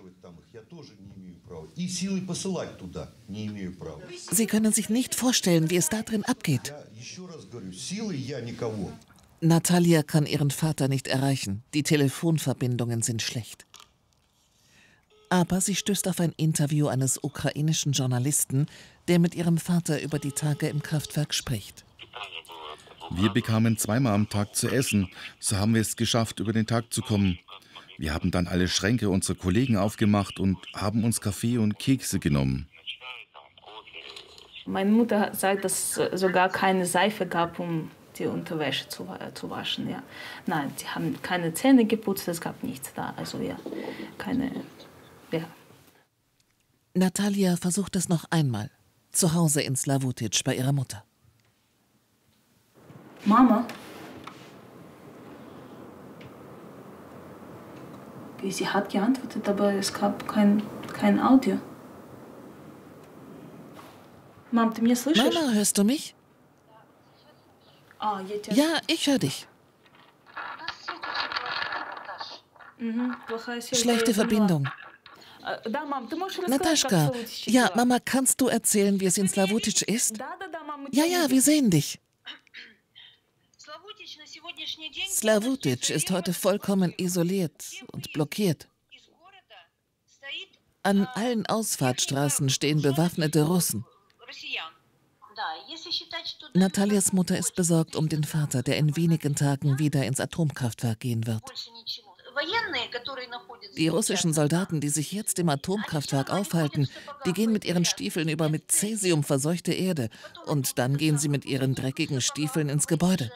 Sie 4.31 4.45
können 4.47 4.73
sich 4.73 4.89
nicht 4.89 5.15
vorstellen, 5.15 5.69
wie 5.69 5.77
es 5.77 5.89
da 5.89 6.01
drin 6.01 6.23
abgeht. 6.23 6.73
Natalia 9.41 10.03
kann 10.03 10.25
ihren 10.25 10.51
Vater 10.51 10.87
nicht 10.87 11.07
erreichen. 11.07 11.63
Die 11.73 11.83
Telefonverbindungen 11.83 13.01
sind 13.01 13.21
schlecht. 13.21 13.65
Aber 15.29 15.61
sie 15.61 15.75
stößt 15.75 16.07
auf 16.07 16.19
ein 16.19 16.33
Interview 16.37 16.87
eines 16.87 17.23
ukrainischen 17.23 17.91
Journalisten, 17.91 18.67
der 19.07 19.19
mit 19.19 19.35
ihrem 19.35 19.57
Vater 19.57 20.01
über 20.01 20.19
die 20.19 20.31
Tage 20.31 20.67
im 20.67 20.81
Kraftwerk 20.81 21.33
spricht. 21.33 21.83
Wir 23.11 23.29
bekamen 23.29 23.77
zweimal 23.77 24.13
am 24.13 24.29
Tag 24.29 24.55
zu 24.55 24.67
essen. 24.67 25.09
So 25.39 25.57
haben 25.57 25.73
wir 25.73 25.81
es 25.81 25.95
geschafft, 25.95 26.39
über 26.39 26.53
den 26.53 26.65
Tag 26.65 26.91
zu 26.91 27.01
kommen. 27.01 27.37
Wir 27.97 28.13
haben 28.13 28.31
dann 28.31 28.47
alle 28.47 28.67
Schränke 28.67 29.09
unserer 29.09 29.37
Kollegen 29.37 29.77
aufgemacht 29.77 30.39
und 30.39 30.57
haben 30.75 31.03
uns 31.03 31.21
Kaffee 31.21 31.57
und 31.57 31.79
Kekse 31.79 32.19
genommen. 32.19 32.67
Meine 34.65 34.91
Mutter 34.91 35.33
sagt, 35.33 35.63
dass 35.63 35.97
es 35.97 36.19
sogar 36.19 36.49
keine 36.49 36.85
Seife 36.85 37.27
gab, 37.27 37.59
um 37.59 37.91
die 38.17 38.25
Unterwäsche 38.25 38.89
zu, 38.89 39.03
äh, 39.19 39.33
zu 39.33 39.49
waschen. 39.49 39.89
Ja. 39.89 40.01
Nein, 40.47 40.71
sie 40.75 40.87
haben 40.87 41.21
keine 41.21 41.53
Zähne 41.53 41.85
geputzt, 41.85 42.27
es 42.27 42.41
gab 42.41 42.63
nichts 42.63 42.93
da. 42.93 43.13
Also 43.15 43.39
ja, 43.39 43.57
keine. 44.17 44.51
Ja. 45.35 45.47
Natalia 46.93 47.57
versucht 47.57 47.95
es 47.95 48.07
noch 48.07 48.25
einmal. 48.29 48.71
Zu 49.11 49.33
Hause 49.33 49.61
in 49.61 49.75
Slavutic 49.75 50.43
bei 50.43 50.55
ihrer 50.55 50.71
Mutter. 50.71 51.03
Mama. 53.25 53.65
Sie 58.47 58.67
hat 58.67 58.89
geantwortet, 58.91 59.49
aber 59.49 59.73
es 59.73 59.91
gab 59.91 60.27
kein, 60.27 60.61
kein 60.93 61.19
Audio. 61.19 61.57
Mama, 64.51 64.71
hörst 65.51 65.77
du 65.77 65.83
mich? 65.83 66.15
Ah, 67.97 68.21
ja, 68.51 68.79
ich 68.87 69.07
höre 69.07 69.17
dich. 69.17 69.47
Mhm, 72.77 73.15
Schlechte 73.73 74.13
Verbindung. 74.13 74.69
Natascha, 76.47 77.11
ja, 77.45 77.71
Mama, 77.75 77.99
kannst 77.99 78.41
du 78.41 78.47
erzählen, 78.47 78.99
wie 78.99 79.05
es 79.05 79.17
in 79.17 79.27
Slavutic 79.27 79.83
ist? 79.83 80.17
Ja, 80.91 81.05
ja, 81.05 81.29
wir 81.29 81.41
sehen 81.41 81.69
dich. 81.69 81.99
Slavutic 85.07 85.89
ist 85.89 86.11
heute 86.11 86.33
vollkommen 86.33 86.93
isoliert 86.97 87.65
und 87.91 88.11
blockiert. 88.13 88.67
An 90.83 91.07
allen 91.13 91.45
Ausfahrtsstraßen 91.45 92.49
stehen 92.49 92.81
bewaffnete 92.81 93.43
Russen. 93.43 93.85
Nataljas 96.53 97.11
Mutter 97.11 97.37
ist 97.37 97.55
besorgt 97.55 97.95
um 97.95 98.07
den 98.07 98.23
Vater, 98.23 98.63
der 98.63 98.77
in 98.77 98.95
wenigen 98.95 99.35
Tagen 99.35 99.79
wieder 99.79 100.05
ins 100.05 100.19
Atomkraftwerk 100.19 100.99
gehen 100.99 101.27
wird. 101.27 101.43
Die 103.77 103.87
russischen 103.87 104.33
Soldaten, 104.33 104.79
die 104.79 104.89
sich 104.89 105.11
jetzt 105.11 105.39
im 105.39 105.49
Atomkraftwerk 105.49 106.31
aufhalten, 106.31 106.87
die 107.25 107.33
gehen 107.33 107.51
mit 107.51 107.65
ihren 107.65 107.85
Stiefeln 107.85 108.29
über 108.29 108.49
mit 108.49 108.71
Cäsium 108.71 109.23
verseuchte 109.23 109.73
Erde 109.73 110.09
und 110.45 110.77
dann 110.79 110.97
gehen 110.97 111.17
sie 111.17 111.29
mit 111.29 111.45
ihren 111.45 111.75
dreckigen 111.75 112.21
Stiefeln 112.21 112.69
ins 112.69 112.87
Gebäude. 112.87 113.31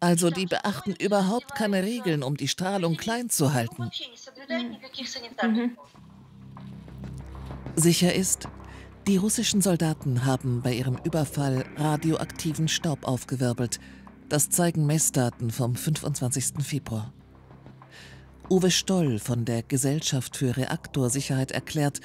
Also 0.00 0.30
die 0.30 0.46
beachten 0.46 0.94
überhaupt 0.94 1.54
keine 1.54 1.82
Regeln, 1.82 2.22
um 2.22 2.36
die 2.36 2.48
Strahlung 2.48 2.96
klein 2.96 3.28
zu 3.28 3.52
halten. 3.52 3.90
Sicher 7.76 8.14
ist, 8.14 8.48
die 9.06 9.16
russischen 9.16 9.60
Soldaten 9.60 10.24
haben 10.24 10.62
bei 10.62 10.74
ihrem 10.74 10.98
Überfall 11.04 11.64
radioaktiven 11.76 12.68
Staub 12.68 13.06
aufgewirbelt. 13.06 13.78
Das 14.28 14.50
zeigen 14.50 14.86
Messdaten 14.86 15.50
vom 15.50 15.74
25. 15.74 16.64
Februar. 16.64 17.12
Uwe 18.50 18.72
Stoll 18.72 19.20
von 19.20 19.44
der 19.44 19.62
Gesellschaft 19.62 20.36
für 20.36 20.56
Reaktorsicherheit 20.56 21.52
erklärt, 21.52 22.00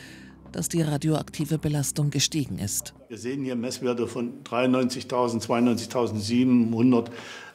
dass 0.52 0.70
die 0.70 0.84
radioaktive 0.84 1.58
Belastung 1.58 2.12
gestiegen 2.12 2.60
ist. 2.60 2.94
Wir 3.10 3.18
sehen 3.18 3.44
hier 3.44 3.56
Messwerte 3.56 4.08
von 4.08 4.44
93.000, 4.44 5.42
92.700 5.44 7.08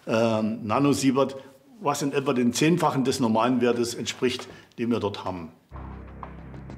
ähm, 0.08 0.66
Nanosievert, 0.66 1.36
was 1.80 2.02
in 2.02 2.12
etwa 2.12 2.32
den 2.32 2.52
Zehnfachen 2.52 3.04
des 3.04 3.20
normalen 3.20 3.60
Wertes 3.60 3.94
entspricht, 3.94 4.48
den 4.76 4.90
wir 4.90 4.98
dort 4.98 5.24
haben. 5.24 5.52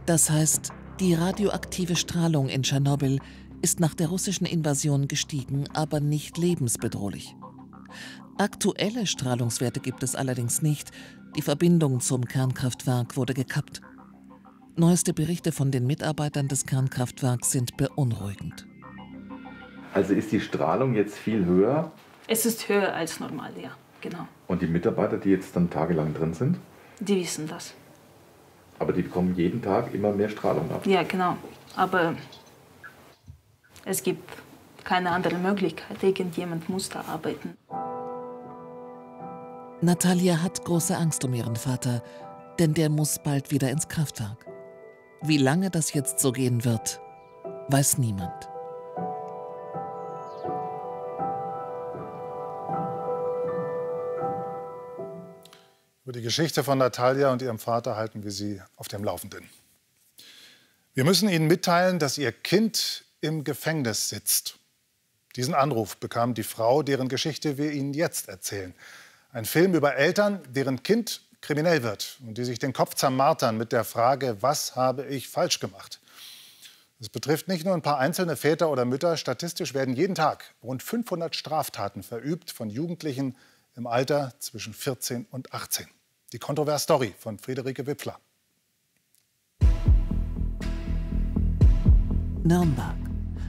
Das 0.05 0.29
heißt, 0.29 0.68
die 1.01 1.14
radioaktive 1.14 1.96
Strahlung 1.96 2.51
in 2.51 2.62
Tschernobyl 2.62 3.20
ist 3.62 3.81
nach 3.81 3.94
der 3.94 4.09
russischen 4.09 4.44
Invasion 4.44 5.09
gestiegen, 5.09 5.64
aber 5.72 6.01
nicht 6.01 6.37
lebensbedrohlich. 6.37 7.35
Aktuelle 8.38 9.07
Strahlungswerte 9.07 9.81
gibt 9.81 10.03
es 10.03 10.14
allerdings 10.14 10.62
nicht. 10.62 10.90
Die 11.37 11.42
Verbindung 11.42 12.01
zum 12.01 12.25
Kernkraftwerk 12.25 13.16
wurde 13.16 13.35
gekappt. 13.35 13.81
Neueste 14.77 15.12
Berichte 15.12 15.53
von 15.53 15.71
den 15.71 15.87
Mitarbeitern 15.87 16.49
des 16.49 16.64
Kernkraftwerks 16.66 17.51
sind 17.51 17.77
beunruhigend. 17.77 18.66
Also 19.95 20.14
ist 20.14 20.33
die 20.33 20.40
Strahlung 20.40 20.95
jetzt 20.95 21.16
viel 21.18 21.45
höher 21.45 21.92
Es 22.27 22.47
ist 22.47 22.68
höher 22.68 22.95
als 22.95 23.21
normal, 23.21 23.53
ja, 23.62 23.71
genau. 24.01 24.27
und 24.47 24.62
die 24.62 24.66
Mitarbeiter, 24.66 25.18
die 25.18 25.29
jetzt 25.31 25.55
dann 25.55 25.68
tagelang 25.68 26.14
drin 26.14 26.33
sind, 26.33 26.57
Die 27.01 27.16
wissen 27.16 27.47
das. 27.47 27.75
aber 28.79 28.95
die 28.95 29.03
bekommen 29.03 29.35
jeden 29.37 29.61
Tag 29.61 29.92
immer 29.92 30.12
mehr 30.12 30.31
Strahlung 30.31 30.71
ab. 30.73 30.87
Ja, 30.87 31.03
genau. 31.03 31.37
Aber 31.77 32.14
es 33.85 34.03
gibt 34.03 34.25
keine 34.85 35.11
andere 35.11 35.37
Möglichkeit. 35.37 36.03
Irgendjemand 36.03 36.68
muss 36.71 36.88
da 36.88 37.03
arbeiten. 37.07 37.57
Natalia 39.85 40.40
hat 40.40 40.64
große 40.64 40.97
Angst 40.97 41.25
um 41.25 41.35
ihren 41.35 41.57
Vater, 41.57 42.05
denn 42.61 42.73
der 42.73 42.88
muss 42.88 43.18
bald 43.18 43.51
wieder 43.51 43.68
ins 43.68 43.88
Kraftwerk. 43.88 44.47
Wie 45.23 45.38
lange 45.38 45.71
das 45.71 45.92
jetzt 45.92 46.21
so 46.21 46.31
gehen 46.31 46.64
wird, 46.64 47.01
weiß 47.66 47.99
niemand. 47.99 48.49
Über 56.05 56.12
die 56.12 56.23
Geschichte 56.23 56.62
von 56.62 56.79
Natalia 56.79 57.33
und 57.33 57.42
ihrem 57.42 57.59
Vater 57.59 57.97
halten 57.97 58.23
wir 58.23 58.31
Sie 58.31 58.62
auf 58.77 58.87
dem 58.87 59.03
Laufenden. 59.03 59.49
Wir 60.95 61.03
müssen 61.03 61.29
Ihnen 61.29 61.49
mitteilen, 61.49 61.99
dass 61.99 62.18
Ihr 62.18 62.31
Kind 62.31 63.05
im 63.21 63.42
Gefängnis 63.42 64.11
sitzt. 64.11 64.61
Diesen 65.35 65.55
Anruf 65.55 65.97
bekam 65.97 66.35
die 66.35 66.45
Frau, 66.45 66.85
deren 66.85 67.09
Geschichte 67.09 67.59
wir 67.59 67.73
Ihnen 67.73 67.95
jetzt 67.95 68.29
erzählen. 68.29 68.75
Ein 69.35 69.47
Film 69.47 69.73
über 69.75 69.97
Eltern, 69.97 70.42
deren 70.51 70.83
Kind 70.83 71.23
kriminell 71.40 71.83
wird 71.83 72.18
und 72.27 72.37
die 72.37 72.45
sich 72.45 72.59
den 72.59 72.75
Kopf 72.75 72.95
zermartern 72.95 73.57
mit 73.57 73.73
der 73.73 73.83
Frage, 73.83 74.37
was 74.42 74.77
habe 74.77 75.07
ich 75.07 75.27
falsch 75.31 75.59
gemacht? 75.59 76.01
Es 77.01 77.09
betrifft 77.09 77.49
nicht 77.49 77.64
nur 77.64 77.73
ein 77.73 77.81
paar 77.81 77.99
einzelne 77.99 78.37
Väter 78.37 78.71
oder 78.71 78.85
Mütter. 78.85 79.16
Statistisch 79.16 79.73
werden 79.73 79.97
jeden 79.97 80.14
Tag 80.14 80.55
rund 80.62 80.83
500 80.83 81.35
Straftaten 81.35 82.03
verübt 82.03 82.51
von 82.51 82.68
Jugendlichen 82.68 83.35
im 83.75 83.87
Alter 83.87 84.35
zwischen 84.38 84.75
14 84.75 85.27
und 85.31 85.55
18. 85.55 85.87
Die 86.35 86.38
Kontrovers-Story 86.38 87.14
von 87.18 87.38
Friederike 87.38 87.87
Wipfler. 87.87 88.21
Nürnberg. 92.45 92.97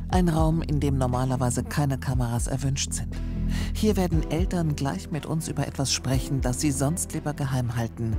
Ein 0.07 0.29
Raum, 0.29 0.61
in 0.61 0.79
dem 0.79 0.97
normalerweise 0.97 1.65
keine 1.65 1.99
Kameras 1.99 2.47
erwünscht 2.47 2.93
sind. 2.93 3.13
Hier 3.73 3.97
werden 3.97 4.29
Eltern 4.31 4.75
gleich 4.75 5.11
mit 5.11 5.25
uns 5.25 5.47
über 5.47 5.67
etwas 5.67 5.91
sprechen, 5.91 6.41
das 6.41 6.61
sie 6.61 6.71
sonst 6.71 7.13
lieber 7.13 7.33
geheim 7.33 7.75
halten. 7.75 8.15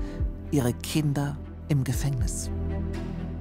Ihre 0.50 0.72
Kinder 0.72 1.36
im 1.68 1.84
Gefängnis. 1.84 2.50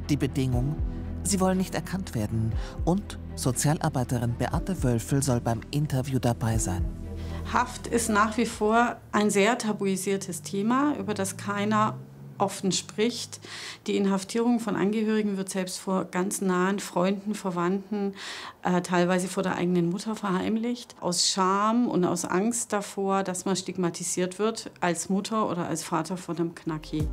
Die 0.10 0.18
Bedingung, 0.18 0.76
sie 1.24 1.40
wollen 1.40 1.58
nicht 1.58 1.76
erkannt 1.76 2.16
werden. 2.16 2.54
Und 2.86 3.20
Sozialarbeiterin 3.36 4.36
Beate 4.36 4.84
Wölfel 4.84 5.24
soll 5.24 5.42
beim 5.42 5.62
Interview 5.72 6.20
dabei 6.20 6.58
sein. 6.58 6.86
Haft 7.52 7.88
ist 7.88 8.10
nach 8.10 8.38
wie 8.38 8.46
vor 8.46 8.98
ein 9.12 9.30
sehr 9.30 9.58
tabuisiertes 9.58 10.42
Thema, 10.42 10.96
über 10.98 11.14
das 11.14 11.38
keiner 11.38 11.96
offen 12.44 12.72
spricht. 12.72 13.40
Die 13.88 13.96
Inhaftierung 13.96 14.60
von 14.60 14.76
Angehörigen 14.76 15.38
wird 15.38 15.50
selbst 15.50 15.80
vor 15.80 16.06
ganz 16.06 16.42
nahen 16.42 16.80
Freunden, 16.80 17.34
Verwandten, 17.34 18.14
äh, 18.62 18.82
teilweise 18.82 19.28
vor 19.28 19.44
der 19.44 19.56
eigenen 19.56 19.90
Mutter 19.90 20.16
verheimlicht. 20.16 20.96
Aus 21.00 21.28
Scham 21.28 21.88
und 21.88 22.06
aus 22.06 22.26
Angst 22.26 22.74
davor, 22.74 23.24
dass 23.24 23.46
man 23.46 23.56
stigmatisiert 23.56 24.40
wird 24.40 24.70
als 24.82 25.10
Mutter 25.10 25.50
oder 25.50 25.68
als 25.68 25.84
Vater 25.84 26.18
von 26.18 26.38
einem 26.38 26.56
Knacki. 26.56 27.08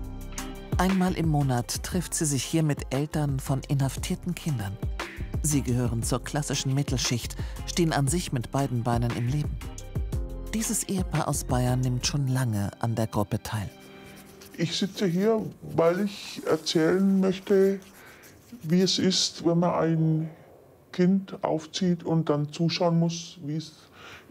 Einmal 0.78 1.14
im 1.14 1.28
Monat 1.28 1.82
trifft 1.82 2.14
sie 2.14 2.24
sich 2.24 2.42
hier 2.42 2.62
mit 2.62 2.92
Eltern 2.92 3.38
von 3.38 3.60
inhaftierten 3.68 4.34
Kindern. 4.34 4.76
Sie 5.42 5.62
gehören 5.62 6.02
zur 6.02 6.22
klassischen 6.22 6.74
Mittelschicht, 6.74 7.36
stehen 7.66 7.92
an 7.92 8.08
sich 8.08 8.32
mit 8.32 8.50
beiden 8.50 8.82
Beinen 8.82 9.10
im 9.16 9.28
Leben. 9.28 9.56
Dieses 10.54 10.84
Ehepaar 10.84 11.28
aus 11.28 11.44
Bayern 11.44 11.80
nimmt 11.80 12.06
schon 12.06 12.26
lange 12.26 12.70
an 12.80 12.94
der 12.94 13.06
Gruppe 13.06 13.42
teil. 13.42 13.70
Ich 14.60 14.76
sitze 14.76 15.06
hier, 15.06 15.40
weil 15.74 16.04
ich 16.04 16.42
erzählen 16.44 17.18
möchte, 17.18 17.80
wie 18.62 18.82
es 18.82 18.98
ist, 18.98 19.46
wenn 19.46 19.60
man 19.60 19.70
ein 19.70 20.30
Kind 20.92 21.42
aufzieht 21.42 22.04
und 22.04 22.28
dann 22.28 22.52
zuschauen 22.52 22.98
muss, 22.98 23.38
wie 23.42 23.56
es 23.56 23.72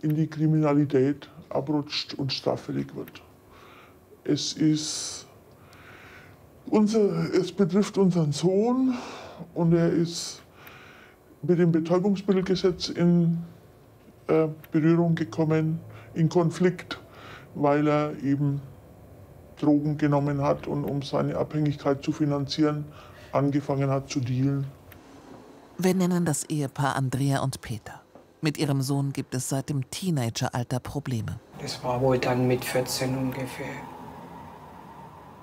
in 0.04 0.14
die 0.14 0.28
Kriminalität 0.28 1.28
abrutscht 1.50 2.14
und 2.14 2.32
straffällig 2.32 2.96
wird. 2.96 3.24
Es 4.24 4.54
ist 4.54 5.26
unser, 6.68 7.34
es 7.34 7.52
betrifft 7.52 7.98
unseren 7.98 8.32
Sohn 8.32 8.94
und 9.56 9.74
er 9.74 9.92
ist 9.92 10.44
mit 11.42 11.58
dem 11.58 11.72
Betäubungsmittelgesetz 11.72 12.90
in 12.90 13.40
äh, 14.28 14.48
Berührung 14.72 15.16
gekommen. 15.16 15.80
in 16.14 16.30
Konflikt, 16.30 17.00
weil 17.56 17.88
er 17.88 18.14
eben 18.24 18.62
Drogen 19.62 19.98
genommen 19.98 20.42
hat 20.42 20.68
und 20.68 20.84
um 20.84 21.02
seine 21.02 21.38
Abhängigkeit 21.38 22.04
zu 22.04 22.12
finanzieren, 22.12 22.86
angefangen 23.32 23.90
hat 23.90 24.10
zu 24.10 24.20
dealen. 24.20 24.66
Wir 25.78 25.94
nennen 25.94 26.26
das 26.26 26.44
Ehepaar 26.46 26.96
Andrea 26.96 27.40
und 27.40 27.62
Peter. 27.62 28.02
Mit 28.42 28.58
ihrem 28.58 28.82
Sohn 28.82 29.14
gibt 29.14 29.36
es 29.36 29.50
seit 29.50 29.70
dem 29.70 29.90
Teenageralter 29.92 30.80
Probleme. 30.80 31.40
Das 31.62 31.84
war 31.84 32.02
wohl 32.02 32.18
dann 32.18 32.48
mit 32.48 32.64
14 32.64 33.18
ungefähr. 33.18 33.66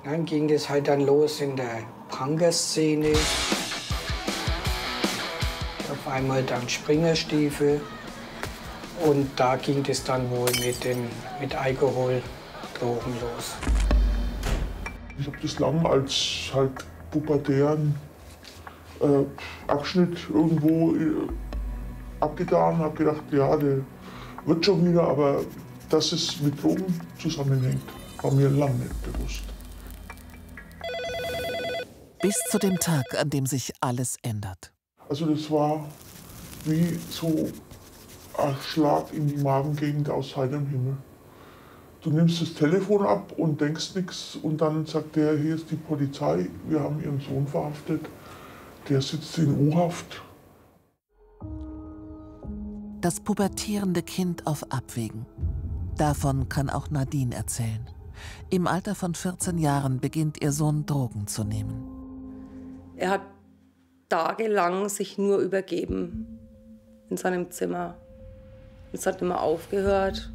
Dann 0.05 0.25
ging 0.25 0.49
das 0.49 0.69
halt 0.69 0.89
dann 0.89 1.01
los 1.01 1.41
in 1.41 1.57
der 1.57 1.83
Punkerszene. 2.09 3.13
Auf 5.91 6.09
einmal 6.09 6.43
dann 6.43 6.69
Springerstiefel. 6.69 7.81
Und 9.05 9.29
da 9.37 9.57
ging 9.57 9.85
es 9.87 10.05
dann 10.05 10.31
wohl 10.31 10.51
mit, 10.65 10.85
dem, 10.85 11.09
mit 11.41 11.55
Alkohol, 11.55 12.23
Drogen 12.79 13.13
los. 13.21 13.86
Ich 15.19 15.27
habe 15.27 15.37
das 15.41 15.59
lange 15.59 15.89
als 15.89 16.51
halt 16.55 16.73
pubertären 17.11 17.95
äh, 19.01 19.71
Abschnitt 19.71 20.19
irgendwo 20.29 20.95
äh, 20.95 21.29
abgetan, 22.21 22.79
habe 22.79 22.97
gedacht, 22.97 23.23
ja, 23.31 23.57
der 23.57 23.81
wird 24.45 24.65
schon 24.65 24.89
wieder, 24.89 25.03
aber 25.03 25.43
dass 25.89 26.13
es 26.13 26.41
mit 26.41 26.63
Drogen 26.63 27.01
zusammenhängt, 27.19 27.83
war 28.23 28.33
mir 28.33 28.49
lange 28.49 28.75
nicht 28.75 29.13
bewusst. 29.13 29.43
Bis 32.21 32.39
zu 32.51 32.59
dem 32.59 32.79
Tag, 32.79 33.05
an 33.19 33.31
dem 33.31 33.47
sich 33.47 33.73
alles 33.81 34.17
ändert. 34.23 34.73
Also 35.09 35.27
das 35.27 35.51
war 35.51 35.87
wie 36.65 36.99
so 37.11 37.49
ein 38.39 38.57
Schlag 38.67 39.13
in 39.13 39.29
die 39.29 39.37
Magengegend 39.37 40.11
aus 40.11 40.37
heiterem 40.37 40.67
Himmel. 40.67 40.97
Du 42.07 42.13
nimmst 42.13 42.41
das 42.41 42.55
Telefon 42.55 43.05
ab 43.05 43.33
und 43.37 43.61
denkst 43.61 43.97
nichts 43.97 44.39
und 44.41 44.61
dann 44.61 44.87
sagt 44.87 45.17
der, 45.17 45.37
hier 45.37 45.57
ist 45.57 45.73
die 45.73 45.77
Polizei, 45.77 46.49
wir 46.69 46.79
haben 46.79 47.03
ihren 47.03 47.19
Sohn 47.19 47.49
verhaftet, 47.49 48.01
der 48.89 49.03
sitzt 49.03 49.37
in 49.39 49.73
U-Haft. 49.73 50.23
Das 53.01 53.19
pubertierende 53.19 54.05
Kind 54.05 54.47
auf 54.47 54.71
Abwägen. 54.71 55.27
Davon 55.97 56.49
kann 56.49 56.71
auch 56.71 56.91
Nadine 56.91 57.35
erzählen. 57.35 57.85
Im 58.51 58.69
Alter 58.69 58.95
von 58.95 59.17
14 59.17 59.59
Jahren 59.59 59.99
beginnt 59.99 60.41
ihr 60.41 60.53
Sohn 60.53 60.87
Drogen 60.87 61.27
zu 61.27 61.43
nehmen. 61.43 61.89
Er 62.95 63.11
hat 63.11 63.23
tagelang 64.09 64.89
sich 64.89 65.19
nur 65.19 65.39
übergeben 65.39 66.39
in 67.11 67.17
seinem 67.17 67.51
Zimmer. 67.51 67.97
Es 68.93 69.07
hat 69.07 69.21
immer 69.23 69.43
aufgehört. 69.43 70.31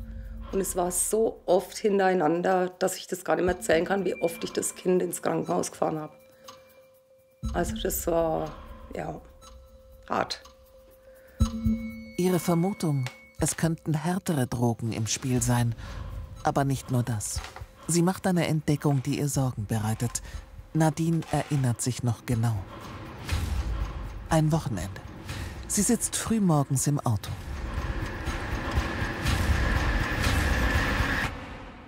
Und 0.51 0.59
es 0.59 0.75
war 0.75 0.91
so 0.91 1.41
oft 1.45 1.77
hintereinander, 1.77 2.69
dass 2.79 2.97
ich 2.97 3.07
das 3.07 3.23
gar 3.23 3.35
nicht 3.35 3.45
mehr 3.45 3.55
erzählen 3.55 3.85
kann, 3.85 4.03
wie 4.05 4.15
oft 4.15 4.43
ich 4.43 4.51
das 4.51 4.75
Kind 4.75 5.01
ins 5.01 5.21
Krankenhaus 5.21 5.71
gefahren 5.71 5.99
habe. 5.99 6.13
Also 7.53 7.75
das 7.81 8.05
war, 8.07 8.51
ja, 8.93 9.21
hart. 10.09 10.43
Ihre 12.17 12.39
Vermutung, 12.39 13.05
es 13.39 13.57
könnten 13.57 13.93
härtere 13.93 14.45
Drogen 14.45 14.91
im 14.91 15.07
Spiel 15.07 15.41
sein. 15.41 15.73
Aber 16.43 16.65
nicht 16.65 16.91
nur 16.91 17.03
das. 17.03 17.39
Sie 17.87 18.01
macht 18.01 18.27
eine 18.27 18.47
Entdeckung, 18.47 19.03
die 19.03 19.19
ihr 19.19 19.29
Sorgen 19.29 19.65
bereitet. 19.65 20.21
Nadine 20.73 21.21
erinnert 21.31 21.81
sich 21.81 22.03
noch 22.03 22.25
genau. 22.25 22.55
Ein 24.29 24.51
Wochenende. 24.51 25.01
Sie 25.67 25.81
sitzt 25.81 26.15
frühmorgens 26.15 26.87
im 26.87 26.99
Auto. 26.99 27.29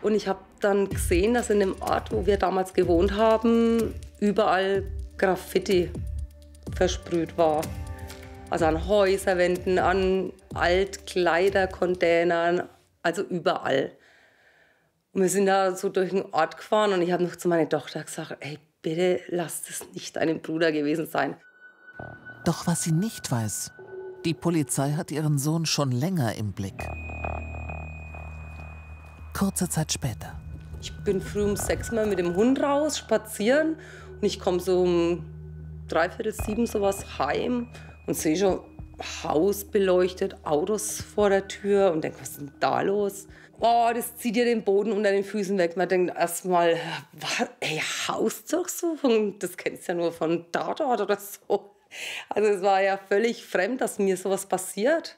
Und 0.04 0.16
ich 0.16 0.28
habe 0.28 0.40
dann 0.60 0.90
gesehen, 0.90 1.34
dass 1.34 1.50
in 1.50 1.62
dem 1.62 1.82
Ort, 1.82 2.12
wo 2.12 2.26
wir 2.26 2.36
damals 2.38 2.74
gewohnt 2.74 3.16
haben, 3.16 3.96
überall 4.20 4.84
Graffiti 5.18 5.90
versprüht 6.76 7.38
war. 7.38 7.62
Also 8.50 8.66
an 8.66 8.86
Häuserwänden, 8.88 9.80
an 9.80 10.34
Altkleidercontainern, 10.54 12.64
also 13.02 13.24
überall. 13.24 13.92
Und 15.14 15.22
wir 15.22 15.30
sind 15.30 15.46
da 15.46 15.74
so 15.76 15.88
durch 15.90 16.10
den 16.10 16.26
Ort 16.34 16.58
gefahren 16.58 16.94
und 16.94 17.02
ich 17.02 17.12
habe 17.12 17.24
noch 17.24 17.36
zu 17.36 17.48
meiner 17.48 17.70
Tochter 17.70 18.04
gesagt, 18.04 18.38
ey, 18.42 18.60
bitte 18.82 19.22
lass 19.30 19.70
es 19.70 19.86
nicht 19.94 20.18
deinem 20.18 20.42
Bruder 20.42 20.72
gewesen 20.72 21.08
sein. 21.08 21.36
Doch 22.46 22.68
was 22.68 22.84
sie 22.84 22.92
nicht 22.92 23.32
weiß, 23.32 23.72
die 24.26 24.34
Polizei 24.34 24.92
hat 24.92 25.12
ihren 25.12 25.38
Sohn 25.38 25.66
schon 25.66 25.92
länger 25.92 26.36
im 26.36 26.52
Blick. 26.52 26.90
Kurze 29.34 29.68
Zeit 29.68 29.92
später. 29.92 30.40
Ich 30.82 30.94
bin 31.04 31.22
früh 31.22 31.44
um 31.44 31.56
sechs 31.56 31.92
Mal 31.92 32.06
mit 32.06 32.20
dem 32.20 32.36
Hund 32.36 32.62
raus, 32.62 32.98
spazieren. 32.98 33.78
Und 34.16 34.24
ich 34.24 34.40
komme 34.40 34.60
so 34.60 34.84
um 34.84 35.26
dreiviertel 35.88 36.34
sieben 36.34 36.68
sowas 36.68 37.18
heim 37.20 37.68
und 38.06 38.16
sehe 38.16 38.38
schon 38.38 38.60
Haus 39.24 39.66
beleuchtet, 39.66 40.36
Autos 40.46 41.02
vor 41.02 41.30
der 41.30 41.48
Tür 41.48 41.92
und 41.92 42.04
denke, 42.04 42.22
was 42.22 42.30
ist 42.30 42.42
denn 42.42 42.52
da 42.60 42.82
los? 42.82 43.28
Oh, 43.60 43.90
das 43.94 44.16
zieht 44.18 44.36
dir 44.36 44.46
den 44.46 44.64
Boden 44.64 44.92
unter 44.92 45.12
den 45.12 45.24
Füßen 45.24 45.58
weg. 45.58 45.78
Man 45.78 45.90
denkt 45.90 46.16
erstmal, 46.16 46.78
ey, 47.60 47.82
Hausdurchsuchung, 48.08 49.40
das 49.40 49.58
kennst 49.58 49.88
du 49.88 49.94
ja 49.94 49.98
nur 49.98 50.12
von 50.12 50.46
Tatort 50.52 51.02
oder 51.02 51.18
so. 51.18 51.76
Also 52.30 52.50
es 52.50 52.62
war 52.62 52.82
ja 52.82 52.98
völlig 52.98 53.46
fremd, 53.46 53.82
dass 53.82 54.00
mir 54.00 54.18
sowas 54.18 54.46
passiert. 54.46 55.18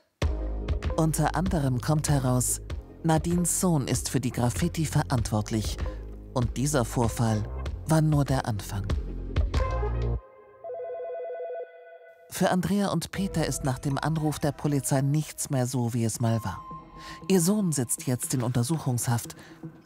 Unter 0.96 1.36
anderem 1.36 1.82
kommt 1.82 2.10
heraus, 2.10 2.62
Nadines 3.06 3.62
Sohn 3.62 3.88
ist 3.88 4.10
für 4.10 4.20
die 4.20 4.32
Graffiti 4.32 4.84
verantwortlich. 4.84 5.78
Und 6.34 6.58
dieser 6.58 6.86
Vorfall 6.86 7.44
war 7.86 8.02
nur 8.02 8.26
der 8.26 8.48
Anfang. 8.48 8.84
Für 12.32 12.50
Andrea 12.50 12.92
und 12.92 13.12
Peter 13.12 13.46
ist 13.46 13.64
nach 13.64 13.78
dem 13.78 14.00
Anruf 14.00 14.40
der 14.40 14.54
Polizei 14.54 15.02
nichts 15.02 15.52
mehr 15.52 15.68
so, 15.68 15.94
wie 15.94 16.04
es 16.04 16.20
mal 16.20 16.44
war. 16.44 16.66
Ihr 17.28 17.42
Sohn 17.42 17.72
sitzt 17.72 18.08
jetzt 18.08 18.34
in 18.34 18.42
Untersuchungshaft. 18.42 19.36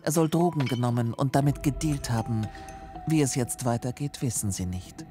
Er 0.01 0.13
soll 0.13 0.29
Drogen 0.29 0.63
genommen 0.63 1.13
und 1.13 1.35
damit 1.35 1.61
gedealt 1.61 2.09
haben. 2.09 2.47
Wie 3.05 3.21
es 3.21 3.35
jetzt 3.35 3.65
weitergeht, 3.65 4.21
wissen 4.21 4.51
sie 4.51 4.65
nicht. 4.65 5.05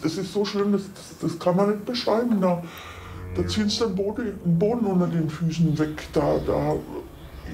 Das 0.00 0.16
ist 0.16 0.32
so 0.32 0.46
schlimm, 0.46 0.72
das, 0.72 0.84
das 1.20 1.38
kann 1.38 1.56
man 1.56 1.72
nicht 1.72 1.84
beschreiben. 1.84 2.40
Da, 2.40 2.62
da 3.36 3.46
ziehen 3.46 3.68
sie 3.68 3.84
den 3.84 3.94
Boden, 3.96 4.32
den 4.42 4.58
Boden 4.58 4.86
unter 4.86 5.08
den 5.08 5.28
Füßen 5.28 5.78
weg. 5.78 6.08
Da, 6.14 6.38
da, 6.38 6.74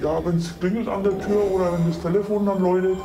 ja, 0.01 0.25
wenn 0.25 0.37
es 0.37 0.59
klingelt 0.59 0.87
an 0.87 1.03
der 1.03 1.19
Tür 1.19 1.51
oder 1.51 1.73
wenn 1.73 1.87
das 1.87 2.01
Telefon 2.01 2.45
dann 2.45 2.61
läutet, 2.61 2.97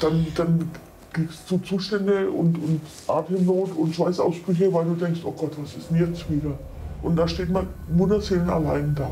dann, 0.00 0.26
dann 0.34 0.70
kriegst 1.12 1.50
du 1.50 1.58
Zustände 1.58 2.30
und, 2.30 2.56
und 2.56 2.80
Atemnot 3.06 3.76
und 3.76 3.94
Schweißausbrüche, 3.94 4.72
weil 4.72 4.84
du 4.84 4.94
denkst, 4.94 5.20
oh 5.24 5.32
Gott, 5.32 5.52
was 5.60 5.74
ist 5.74 5.90
denn 5.90 5.98
jetzt 5.98 6.30
wieder? 6.30 6.58
Und 7.02 7.16
da 7.16 7.26
steht 7.26 7.50
man 7.50 7.66
Mutterseelen 7.90 8.50
allein 8.50 8.94
da. 8.94 9.10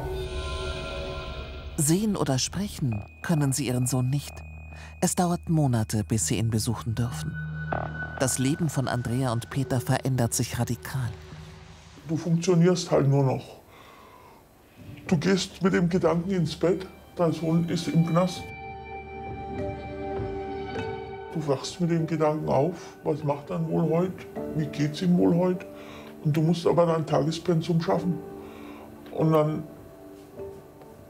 Sehen 1.76 2.16
oder 2.16 2.38
sprechen 2.38 3.02
können 3.22 3.52
sie 3.52 3.66
ihren 3.66 3.86
Sohn 3.86 4.10
nicht. 4.10 4.32
Es 5.00 5.14
dauert 5.14 5.48
Monate, 5.48 6.04
bis 6.04 6.26
sie 6.26 6.38
ihn 6.38 6.50
besuchen 6.50 6.94
dürfen. 6.94 7.34
Das 8.18 8.38
Leben 8.38 8.68
von 8.68 8.88
Andrea 8.88 9.32
und 9.32 9.48
Peter 9.50 9.80
verändert 9.80 10.34
sich 10.34 10.58
radikal. 10.58 11.08
Du 12.08 12.16
funktionierst 12.16 12.90
halt 12.90 13.08
nur 13.08 13.24
noch. 13.24 13.57
Du 15.08 15.16
gehst 15.16 15.62
mit 15.62 15.72
dem 15.72 15.88
Gedanken 15.88 16.30
ins 16.30 16.54
Bett, 16.54 16.86
dein 17.16 17.32
Sohn 17.32 17.68
ist 17.68 17.88
im 17.88 18.06
Knast. 18.06 18.42
Du 21.34 21.46
wachst 21.46 21.80
mit 21.80 21.90
dem 21.90 22.06
Gedanken 22.06 22.48
auf, 22.48 22.96
was 23.04 23.24
macht 23.24 23.50
er 23.50 23.66
wohl 23.68 23.88
heute, 23.90 24.12
wie 24.54 24.66
geht's 24.66 25.02
ihm 25.02 25.18
wohl 25.18 25.34
heute. 25.34 25.66
Und 26.24 26.36
du 26.36 26.42
musst 26.42 26.66
aber 26.66 26.86
dein 26.86 27.06
Tagespensum 27.06 27.80
schaffen. 27.80 28.18
Und 29.10 29.32
dann, 29.32 29.62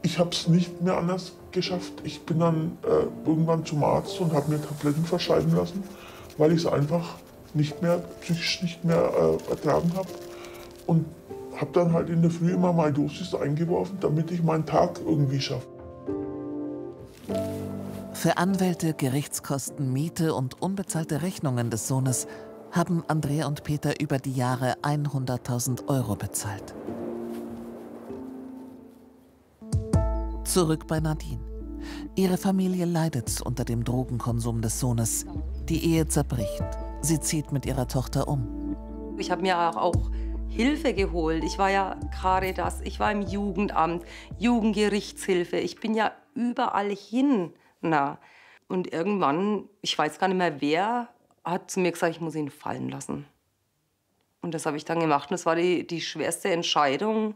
ich 0.01 0.17
habe 0.17 0.29
es 0.31 0.47
nicht 0.47 0.81
mehr 0.81 0.97
anders 0.97 1.33
geschafft. 1.51 1.93
Ich 2.03 2.25
bin 2.25 2.39
dann 2.39 2.77
äh, 2.83 3.27
irgendwann 3.27 3.65
zum 3.65 3.83
Arzt 3.83 4.19
und 4.19 4.33
habe 4.33 4.51
mir 4.51 4.61
Tabletten 4.61 5.05
verschreiben 5.05 5.55
lassen 5.55 5.83
weil 6.39 6.53
ich 6.53 6.59
es 6.59 6.65
einfach 6.65 7.17
nicht 7.53 7.81
mehr, 7.81 8.01
psychisch 8.21 8.63
nicht 8.63 8.83
mehr 8.83 9.11
äh, 9.13 9.51
ertragen 9.51 9.91
habe. 9.95 10.07
Und 10.87 11.05
habe 11.57 11.71
dann 11.73 11.93
halt 11.93 12.09
in 12.09 12.21
der 12.21 12.31
Früh 12.31 12.51
immer 12.51 12.73
meine 12.73 12.93
Dosis 12.93 13.33
eingeworfen, 13.33 13.97
damit 13.99 14.31
ich 14.31 14.43
meinen 14.43 14.65
Tag 14.65 14.99
irgendwie 15.05 15.39
schaffe. 15.39 15.67
Für 18.13 18.37
Anwälte, 18.37 18.93
Gerichtskosten, 18.93 19.93
Miete 19.93 20.33
und 20.33 20.61
unbezahlte 20.61 21.21
Rechnungen 21.21 21.69
des 21.69 21.87
Sohnes 21.87 22.27
haben 22.71 23.03
Andrea 23.07 23.47
und 23.47 23.63
Peter 23.63 23.99
über 24.01 24.17
die 24.19 24.33
Jahre 24.33 24.75
100.000 24.83 25.87
Euro 25.87 26.15
bezahlt. 26.15 26.75
Zurück 30.43 30.87
bei 30.87 30.99
Nadine. 30.99 31.39
Ihre 32.15 32.37
Familie 32.37 32.85
leidet 32.85 33.41
unter 33.41 33.63
dem 33.63 33.83
Drogenkonsum 33.83 34.61
des 34.61 34.79
Sohnes. 34.79 35.25
Die 35.69 35.85
Ehe 35.85 36.07
zerbricht. 36.07 36.63
Sie 37.01 37.19
zieht 37.19 37.51
mit 37.51 37.65
ihrer 37.65 37.87
Tochter 37.87 38.27
um. 38.27 38.75
Ich 39.17 39.31
habe 39.31 39.41
mir 39.41 39.57
auch 39.57 40.11
Hilfe 40.49 40.93
geholt. 40.93 41.43
Ich 41.43 41.57
war 41.57 41.69
ja 41.69 41.97
Caritas, 42.21 42.81
ich 42.81 42.99
war 42.99 43.11
im 43.11 43.21
Jugendamt, 43.21 44.03
Jugendgerichtshilfe. 44.37 45.57
Ich 45.57 45.79
bin 45.79 45.93
ja 45.93 46.11
überall 46.33 46.89
hin. 46.89 47.53
Na. 47.81 48.19
Und 48.67 48.91
irgendwann, 48.93 49.69
ich 49.81 49.97
weiß 49.97 50.19
gar 50.19 50.27
nicht 50.27 50.37
mehr 50.37 50.61
wer, 50.61 51.09
hat 51.43 51.71
zu 51.71 51.79
mir 51.79 51.91
gesagt, 51.91 52.15
ich 52.15 52.21
muss 52.21 52.35
ihn 52.35 52.49
fallen 52.49 52.89
lassen. 52.89 53.25
Und 54.41 54.53
das 54.53 54.65
habe 54.65 54.77
ich 54.77 54.85
dann 54.85 54.99
gemacht. 54.99 55.29
Und 55.29 55.33
das 55.33 55.45
war 55.45 55.55
die, 55.55 55.85
die 55.85 56.01
schwerste 56.01 56.49
Entscheidung. 56.51 57.35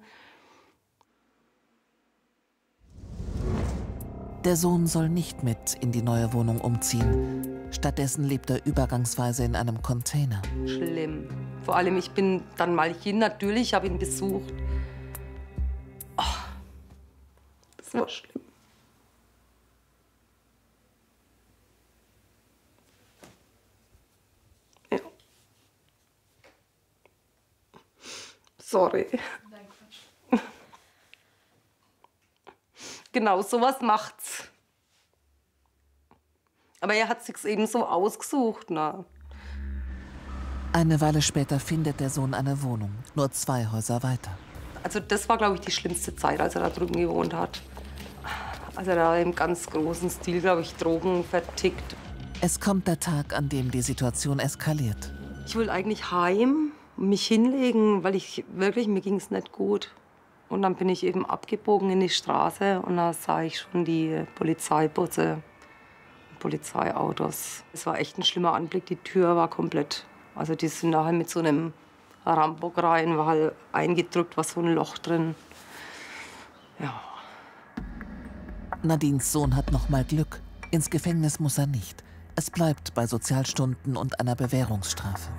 Der 4.44 4.58
Sohn 4.58 4.88
soll 4.88 5.10
nicht 5.10 5.44
mit 5.44 5.76
in 5.80 5.92
die 5.92 6.02
neue 6.02 6.34
Wohnung 6.34 6.60
umziehen. 6.60 7.64
Stattdessen 7.72 8.26
lebt 8.26 8.50
er 8.50 8.66
übergangsweise 8.66 9.46
in 9.46 9.56
einem 9.56 9.82
Container. 9.82 10.42
Schlimm. 10.66 11.43
Vor 11.64 11.78
allem, 11.78 11.98
ich 11.98 12.12
bin 12.12 12.44
dann 12.58 12.76
mal 12.76 12.94
hin, 12.94 13.20
natürlich, 13.20 13.74
habe 13.74 13.88
ihn 13.88 13.98
besucht. 13.98 14.54
Oh, 16.18 16.24
das 17.78 17.94
war 17.94 18.10
schlimm. 18.10 18.44
Ja. 24.92 25.00
Sorry. 28.58 29.08
Genau, 33.14 33.44
sowas 33.44 33.80
macht's. 33.80 34.50
Aber 36.82 36.96
er 36.96 37.08
hat 37.08 37.24
sich's 37.24 37.46
eben 37.46 37.68
so 37.68 37.86
ausgesucht, 37.86 38.72
na. 38.72 39.06
Eine 40.76 41.00
Weile 41.02 41.22
später 41.22 41.60
findet 41.60 42.00
der 42.00 42.10
Sohn 42.10 42.34
eine 42.34 42.64
Wohnung, 42.64 42.90
nur 43.14 43.30
zwei 43.30 43.68
Häuser 43.68 44.02
weiter. 44.02 44.32
Also 44.82 45.00
das 45.00 45.30
war, 45.30 45.38
glaube 45.38 45.54
ich, 45.54 45.62
die 45.62 45.70
schlimmste 45.70 46.16
Zeit, 46.16 46.42
als 46.42 46.56
er 46.56 46.62
da 46.62 46.70
drüben 46.72 46.96
gewohnt 46.96 47.32
hat. 47.32 47.62
Als 48.76 48.88
er 48.88 48.96
da 48.96 49.16
im 49.18 49.36
ganz 49.36 49.68
großen 49.68 50.10
Stil, 50.10 50.42
glaube 50.42 50.62
ich, 50.62 50.74
Drogen 50.76 51.24
vertickt. 51.24 51.96
Es 52.42 52.60
kommt 52.60 52.88
der 52.88 53.00
Tag, 53.00 53.38
an 53.38 53.50
dem 53.50 53.70
die 53.70 53.84
Situation 53.84 54.40
eskaliert. 54.40 55.14
Ich 55.46 55.56
will 55.56 55.70
eigentlich 55.70 56.10
heim, 56.12 56.72
mich 56.98 57.28
hinlegen, 57.28 58.04
weil 58.04 58.16
ich 58.16 58.44
wirklich, 58.52 58.88
mir 58.88 59.02
ging 59.02 59.18
es 59.18 59.30
nicht 59.30 59.52
gut. 59.52 59.94
Und 60.50 60.64
dann 60.64 60.74
bin 60.74 60.90
ich 60.90 61.06
eben 61.06 61.24
abgebogen 61.24 61.92
in 61.92 62.00
die 62.00 62.10
Straße 62.10 62.82
und 62.82 62.98
da 62.98 63.14
sah 63.14 63.44
ich 63.44 63.60
schon 63.60 63.86
die 63.86 64.26
Polizeibusse, 64.34 65.44
Polizeiautos. 66.40 67.64
Es 67.74 67.86
war 67.86 68.00
echt 68.00 68.18
ein 68.18 68.24
schlimmer 68.24 68.56
Anblick. 68.56 68.88
Die 68.88 68.96
Tür 68.96 69.36
war 69.36 69.50
komplett 69.50 70.08
also 70.36 70.56
die 70.56 70.68
sind 70.68 70.92
nachher 70.92 71.14
mit 71.14 71.30
so 71.30 71.40
einem 71.40 71.74
Rambock 72.26 72.78
rein, 72.82 73.18
war 73.18 73.26
halt 73.28 73.54
eingedrückt, 73.72 74.38
war 74.38 74.44
so 74.44 74.62
ein 74.62 74.74
Loch 74.74 74.98
drin. 74.98 75.36
Ja. 76.80 77.02
Nadines 78.82 79.32
Sohn 79.32 79.56
hat 79.56 79.72
noch 79.72 79.90
mal 79.90 80.04
Glück. 80.04 80.42
Ins 80.72 80.90
Gefängnis 80.90 81.40
muss 81.40 81.58
er 81.58 81.68
nicht. 81.68 82.04
Es 82.36 82.50
bleibt 82.50 82.94
bei 82.94 83.06
Sozialstunden 83.06 83.96
und 83.96 84.20
einer 84.20 84.36
Bewährungsstrafe. 84.36 85.30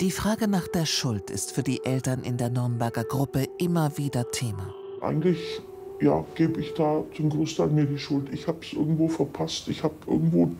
Die 0.00 0.10
Frage 0.10 0.46
nach 0.46 0.68
der 0.68 0.84
Schuld 0.84 1.30
ist 1.30 1.52
für 1.52 1.62
die 1.62 1.82
Eltern 1.84 2.22
in 2.22 2.36
der 2.36 2.50
Nürnberger 2.50 3.04
Gruppe 3.04 3.48
immer 3.58 3.96
wieder 3.96 4.30
Thema. 4.30 4.74
Eigentlich 5.00 5.62
ja, 6.00 6.22
gebe 6.34 6.60
ich 6.60 6.74
da 6.74 7.02
zum 7.16 7.30
Großteil 7.30 7.68
mir 7.68 7.86
die 7.86 7.98
Schuld. 7.98 8.28
Ich 8.32 8.46
habe 8.46 8.58
es 8.60 8.74
irgendwo 8.74 9.08
verpasst. 9.08 9.68
Ich 9.68 9.82
habe 9.82 9.94
irgendwo 10.06 10.50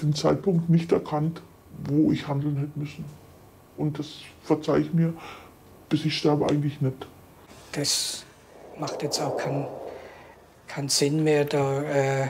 den 0.00 0.14
Zeitpunkt 0.14 0.70
nicht 0.70 0.92
erkannt, 0.92 1.42
wo 1.84 2.12
ich 2.12 2.26
handeln 2.26 2.56
hätte 2.56 2.78
müssen. 2.78 3.04
Und 3.76 3.98
das 3.98 4.08
verzeihe 4.42 4.80
ich 4.80 4.92
mir, 4.92 5.14
bis 5.88 6.04
ich 6.04 6.18
sterbe, 6.18 6.48
eigentlich 6.48 6.80
nicht. 6.80 7.06
Das 7.72 8.24
macht 8.78 9.02
jetzt 9.02 9.20
auch 9.20 9.36
keinen 9.36 9.66
kein 10.68 10.88
Sinn 10.88 11.24
mehr, 11.24 11.44
da 11.44 11.82
äh, 11.82 12.28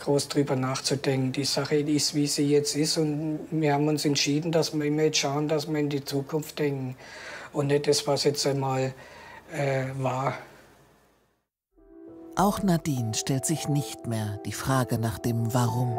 groß 0.00 0.28
drüber 0.28 0.54
nachzudenken. 0.54 1.32
Die 1.32 1.44
Sache 1.44 1.76
ist, 1.76 2.14
wie 2.14 2.26
sie 2.26 2.48
jetzt 2.48 2.76
ist. 2.76 2.98
Und 2.98 3.40
wir 3.50 3.74
haben 3.74 3.88
uns 3.88 4.04
entschieden, 4.04 4.52
dass 4.52 4.74
wir 4.74 4.84
immer 4.84 5.04
jetzt 5.04 5.18
schauen, 5.18 5.48
dass 5.48 5.68
wir 5.68 5.78
in 5.78 5.88
die 5.88 6.04
Zukunft 6.04 6.58
denken. 6.58 6.96
Und 7.52 7.68
nicht 7.68 7.88
das, 7.88 8.06
was 8.06 8.24
jetzt 8.24 8.46
einmal 8.46 8.94
äh, 9.52 9.86
war. 9.98 10.34
Auch 12.36 12.62
Nadine 12.62 13.12
stellt 13.14 13.44
sich 13.44 13.68
nicht 13.68 14.06
mehr 14.06 14.38
die 14.46 14.52
Frage 14.52 14.98
nach 14.98 15.18
dem 15.18 15.52
Warum. 15.52 15.98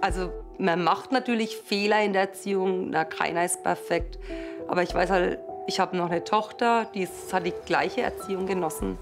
Also 0.00 0.32
man 0.58 0.84
macht 0.84 1.12
natürlich 1.12 1.56
Fehler 1.56 2.02
in 2.02 2.12
der 2.12 2.22
Erziehung, 2.22 2.90
na, 2.90 3.04
keiner 3.04 3.44
ist 3.44 3.62
perfekt. 3.62 4.18
Aber 4.68 4.82
ich 4.82 4.94
weiß 4.94 5.10
halt, 5.10 5.38
ich 5.66 5.80
habe 5.80 5.96
noch 5.96 6.10
eine 6.10 6.24
Tochter, 6.24 6.86
die 6.94 7.08
hat 7.32 7.46
die 7.46 7.54
gleiche 7.66 8.02
Erziehung 8.02 8.46
genossen 8.46 8.98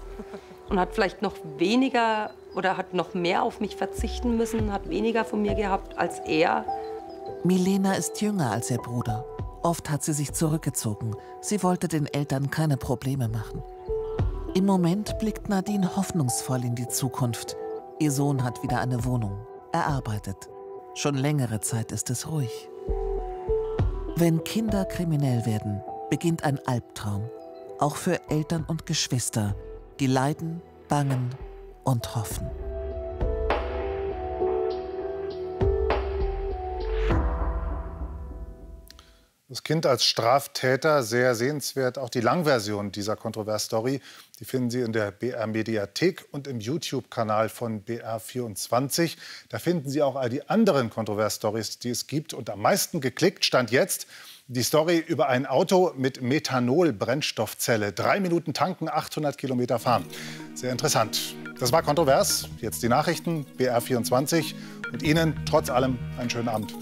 und 0.69 0.79
hat 0.79 0.93
vielleicht 0.93 1.21
noch 1.21 1.35
weniger 1.57 2.31
oder 2.55 2.77
hat 2.77 2.93
noch 2.93 3.13
mehr 3.13 3.43
auf 3.43 3.59
mich 3.59 3.75
verzichten 3.75 4.37
müssen, 4.37 4.71
hat 4.71 4.89
weniger 4.89 5.25
von 5.25 5.41
mir 5.41 5.55
gehabt 5.55 5.97
als 5.97 6.19
er. 6.19 6.65
Milena 7.43 7.93
ist 7.93 8.21
jünger 8.21 8.51
als 8.51 8.69
ihr 8.69 8.77
Bruder. 8.77 9.25
Oft 9.63 9.89
hat 9.89 10.03
sie 10.03 10.13
sich 10.13 10.33
zurückgezogen. 10.33 11.15
Sie 11.39 11.61
wollte 11.63 11.87
den 11.87 12.07
Eltern 12.07 12.49
keine 12.49 12.77
Probleme 12.77 13.27
machen. 13.27 13.63
Im 14.53 14.65
Moment 14.65 15.17
blickt 15.19 15.49
Nadine 15.49 15.95
hoffnungsvoll 15.95 16.65
in 16.65 16.75
die 16.75 16.87
Zukunft. 16.87 17.55
Ihr 17.99 18.11
Sohn 18.11 18.43
hat 18.43 18.61
wieder 18.63 18.79
eine 18.79 19.05
Wohnung. 19.05 19.45
Er 19.71 19.87
arbeitet. 19.87 20.49
Schon 20.93 21.15
längere 21.15 21.61
Zeit 21.61 21.91
ist 21.93 22.09
es 22.09 22.29
ruhig. 22.29 22.69
Wenn 24.17 24.43
Kinder 24.43 24.83
kriminell 24.85 25.45
werden, 25.45 25.81
beginnt 26.09 26.43
ein 26.43 26.59
Albtraum. 26.67 27.29
Auch 27.79 27.95
für 27.95 28.19
Eltern 28.29 28.65
und 28.67 28.85
Geschwister, 28.85 29.55
die 29.99 30.07
leiden, 30.07 30.61
bangen 30.89 31.29
und 31.85 32.15
hoffen. 32.15 32.47
Das 39.51 39.63
Kind 39.63 39.85
als 39.85 40.05
Straftäter, 40.05 41.03
sehr 41.03 41.35
sehenswert. 41.35 41.97
Auch 41.97 42.07
die 42.07 42.21
Langversion 42.21 42.93
dieser 42.93 43.17
Kontrovers-Story, 43.17 43.99
die 44.39 44.45
finden 44.45 44.69
Sie 44.69 44.79
in 44.79 44.93
der 44.93 45.11
BR-Mediathek 45.11 46.23
und 46.31 46.47
im 46.47 46.61
YouTube-Kanal 46.61 47.49
von 47.49 47.83
BR24. 47.83 49.17
Da 49.49 49.59
finden 49.59 49.89
Sie 49.89 50.01
auch 50.03 50.15
all 50.15 50.29
die 50.29 50.49
anderen 50.49 50.89
Kontrovers-Stories, 50.89 51.79
die 51.79 51.89
es 51.89 52.07
gibt. 52.07 52.33
Und 52.33 52.49
am 52.49 52.61
meisten 52.61 53.01
geklickt 53.01 53.43
stand 53.43 53.71
jetzt 53.71 54.07
die 54.47 54.63
Story 54.63 55.03
über 55.05 55.27
ein 55.27 55.45
Auto 55.45 55.91
mit 55.97 56.21
Methanol-Brennstoffzelle. 56.21 57.91
Drei 57.91 58.21
Minuten 58.21 58.53
tanken, 58.53 58.87
800 58.87 59.37
Kilometer 59.37 59.79
fahren. 59.79 60.05
Sehr 60.55 60.71
interessant. 60.71 61.35
Das 61.59 61.73
war 61.73 61.83
kontrovers. 61.83 62.47
Jetzt 62.61 62.83
die 62.83 62.87
Nachrichten, 62.87 63.45
BR24. 63.57 64.55
Und 64.93 65.03
Ihnen 65.03 65.35
trotz 65.45 65.69
allem 65.69 65.99
einen 66.17 66.29
schönen 66.29 66.47
Abend. 66.47 66.73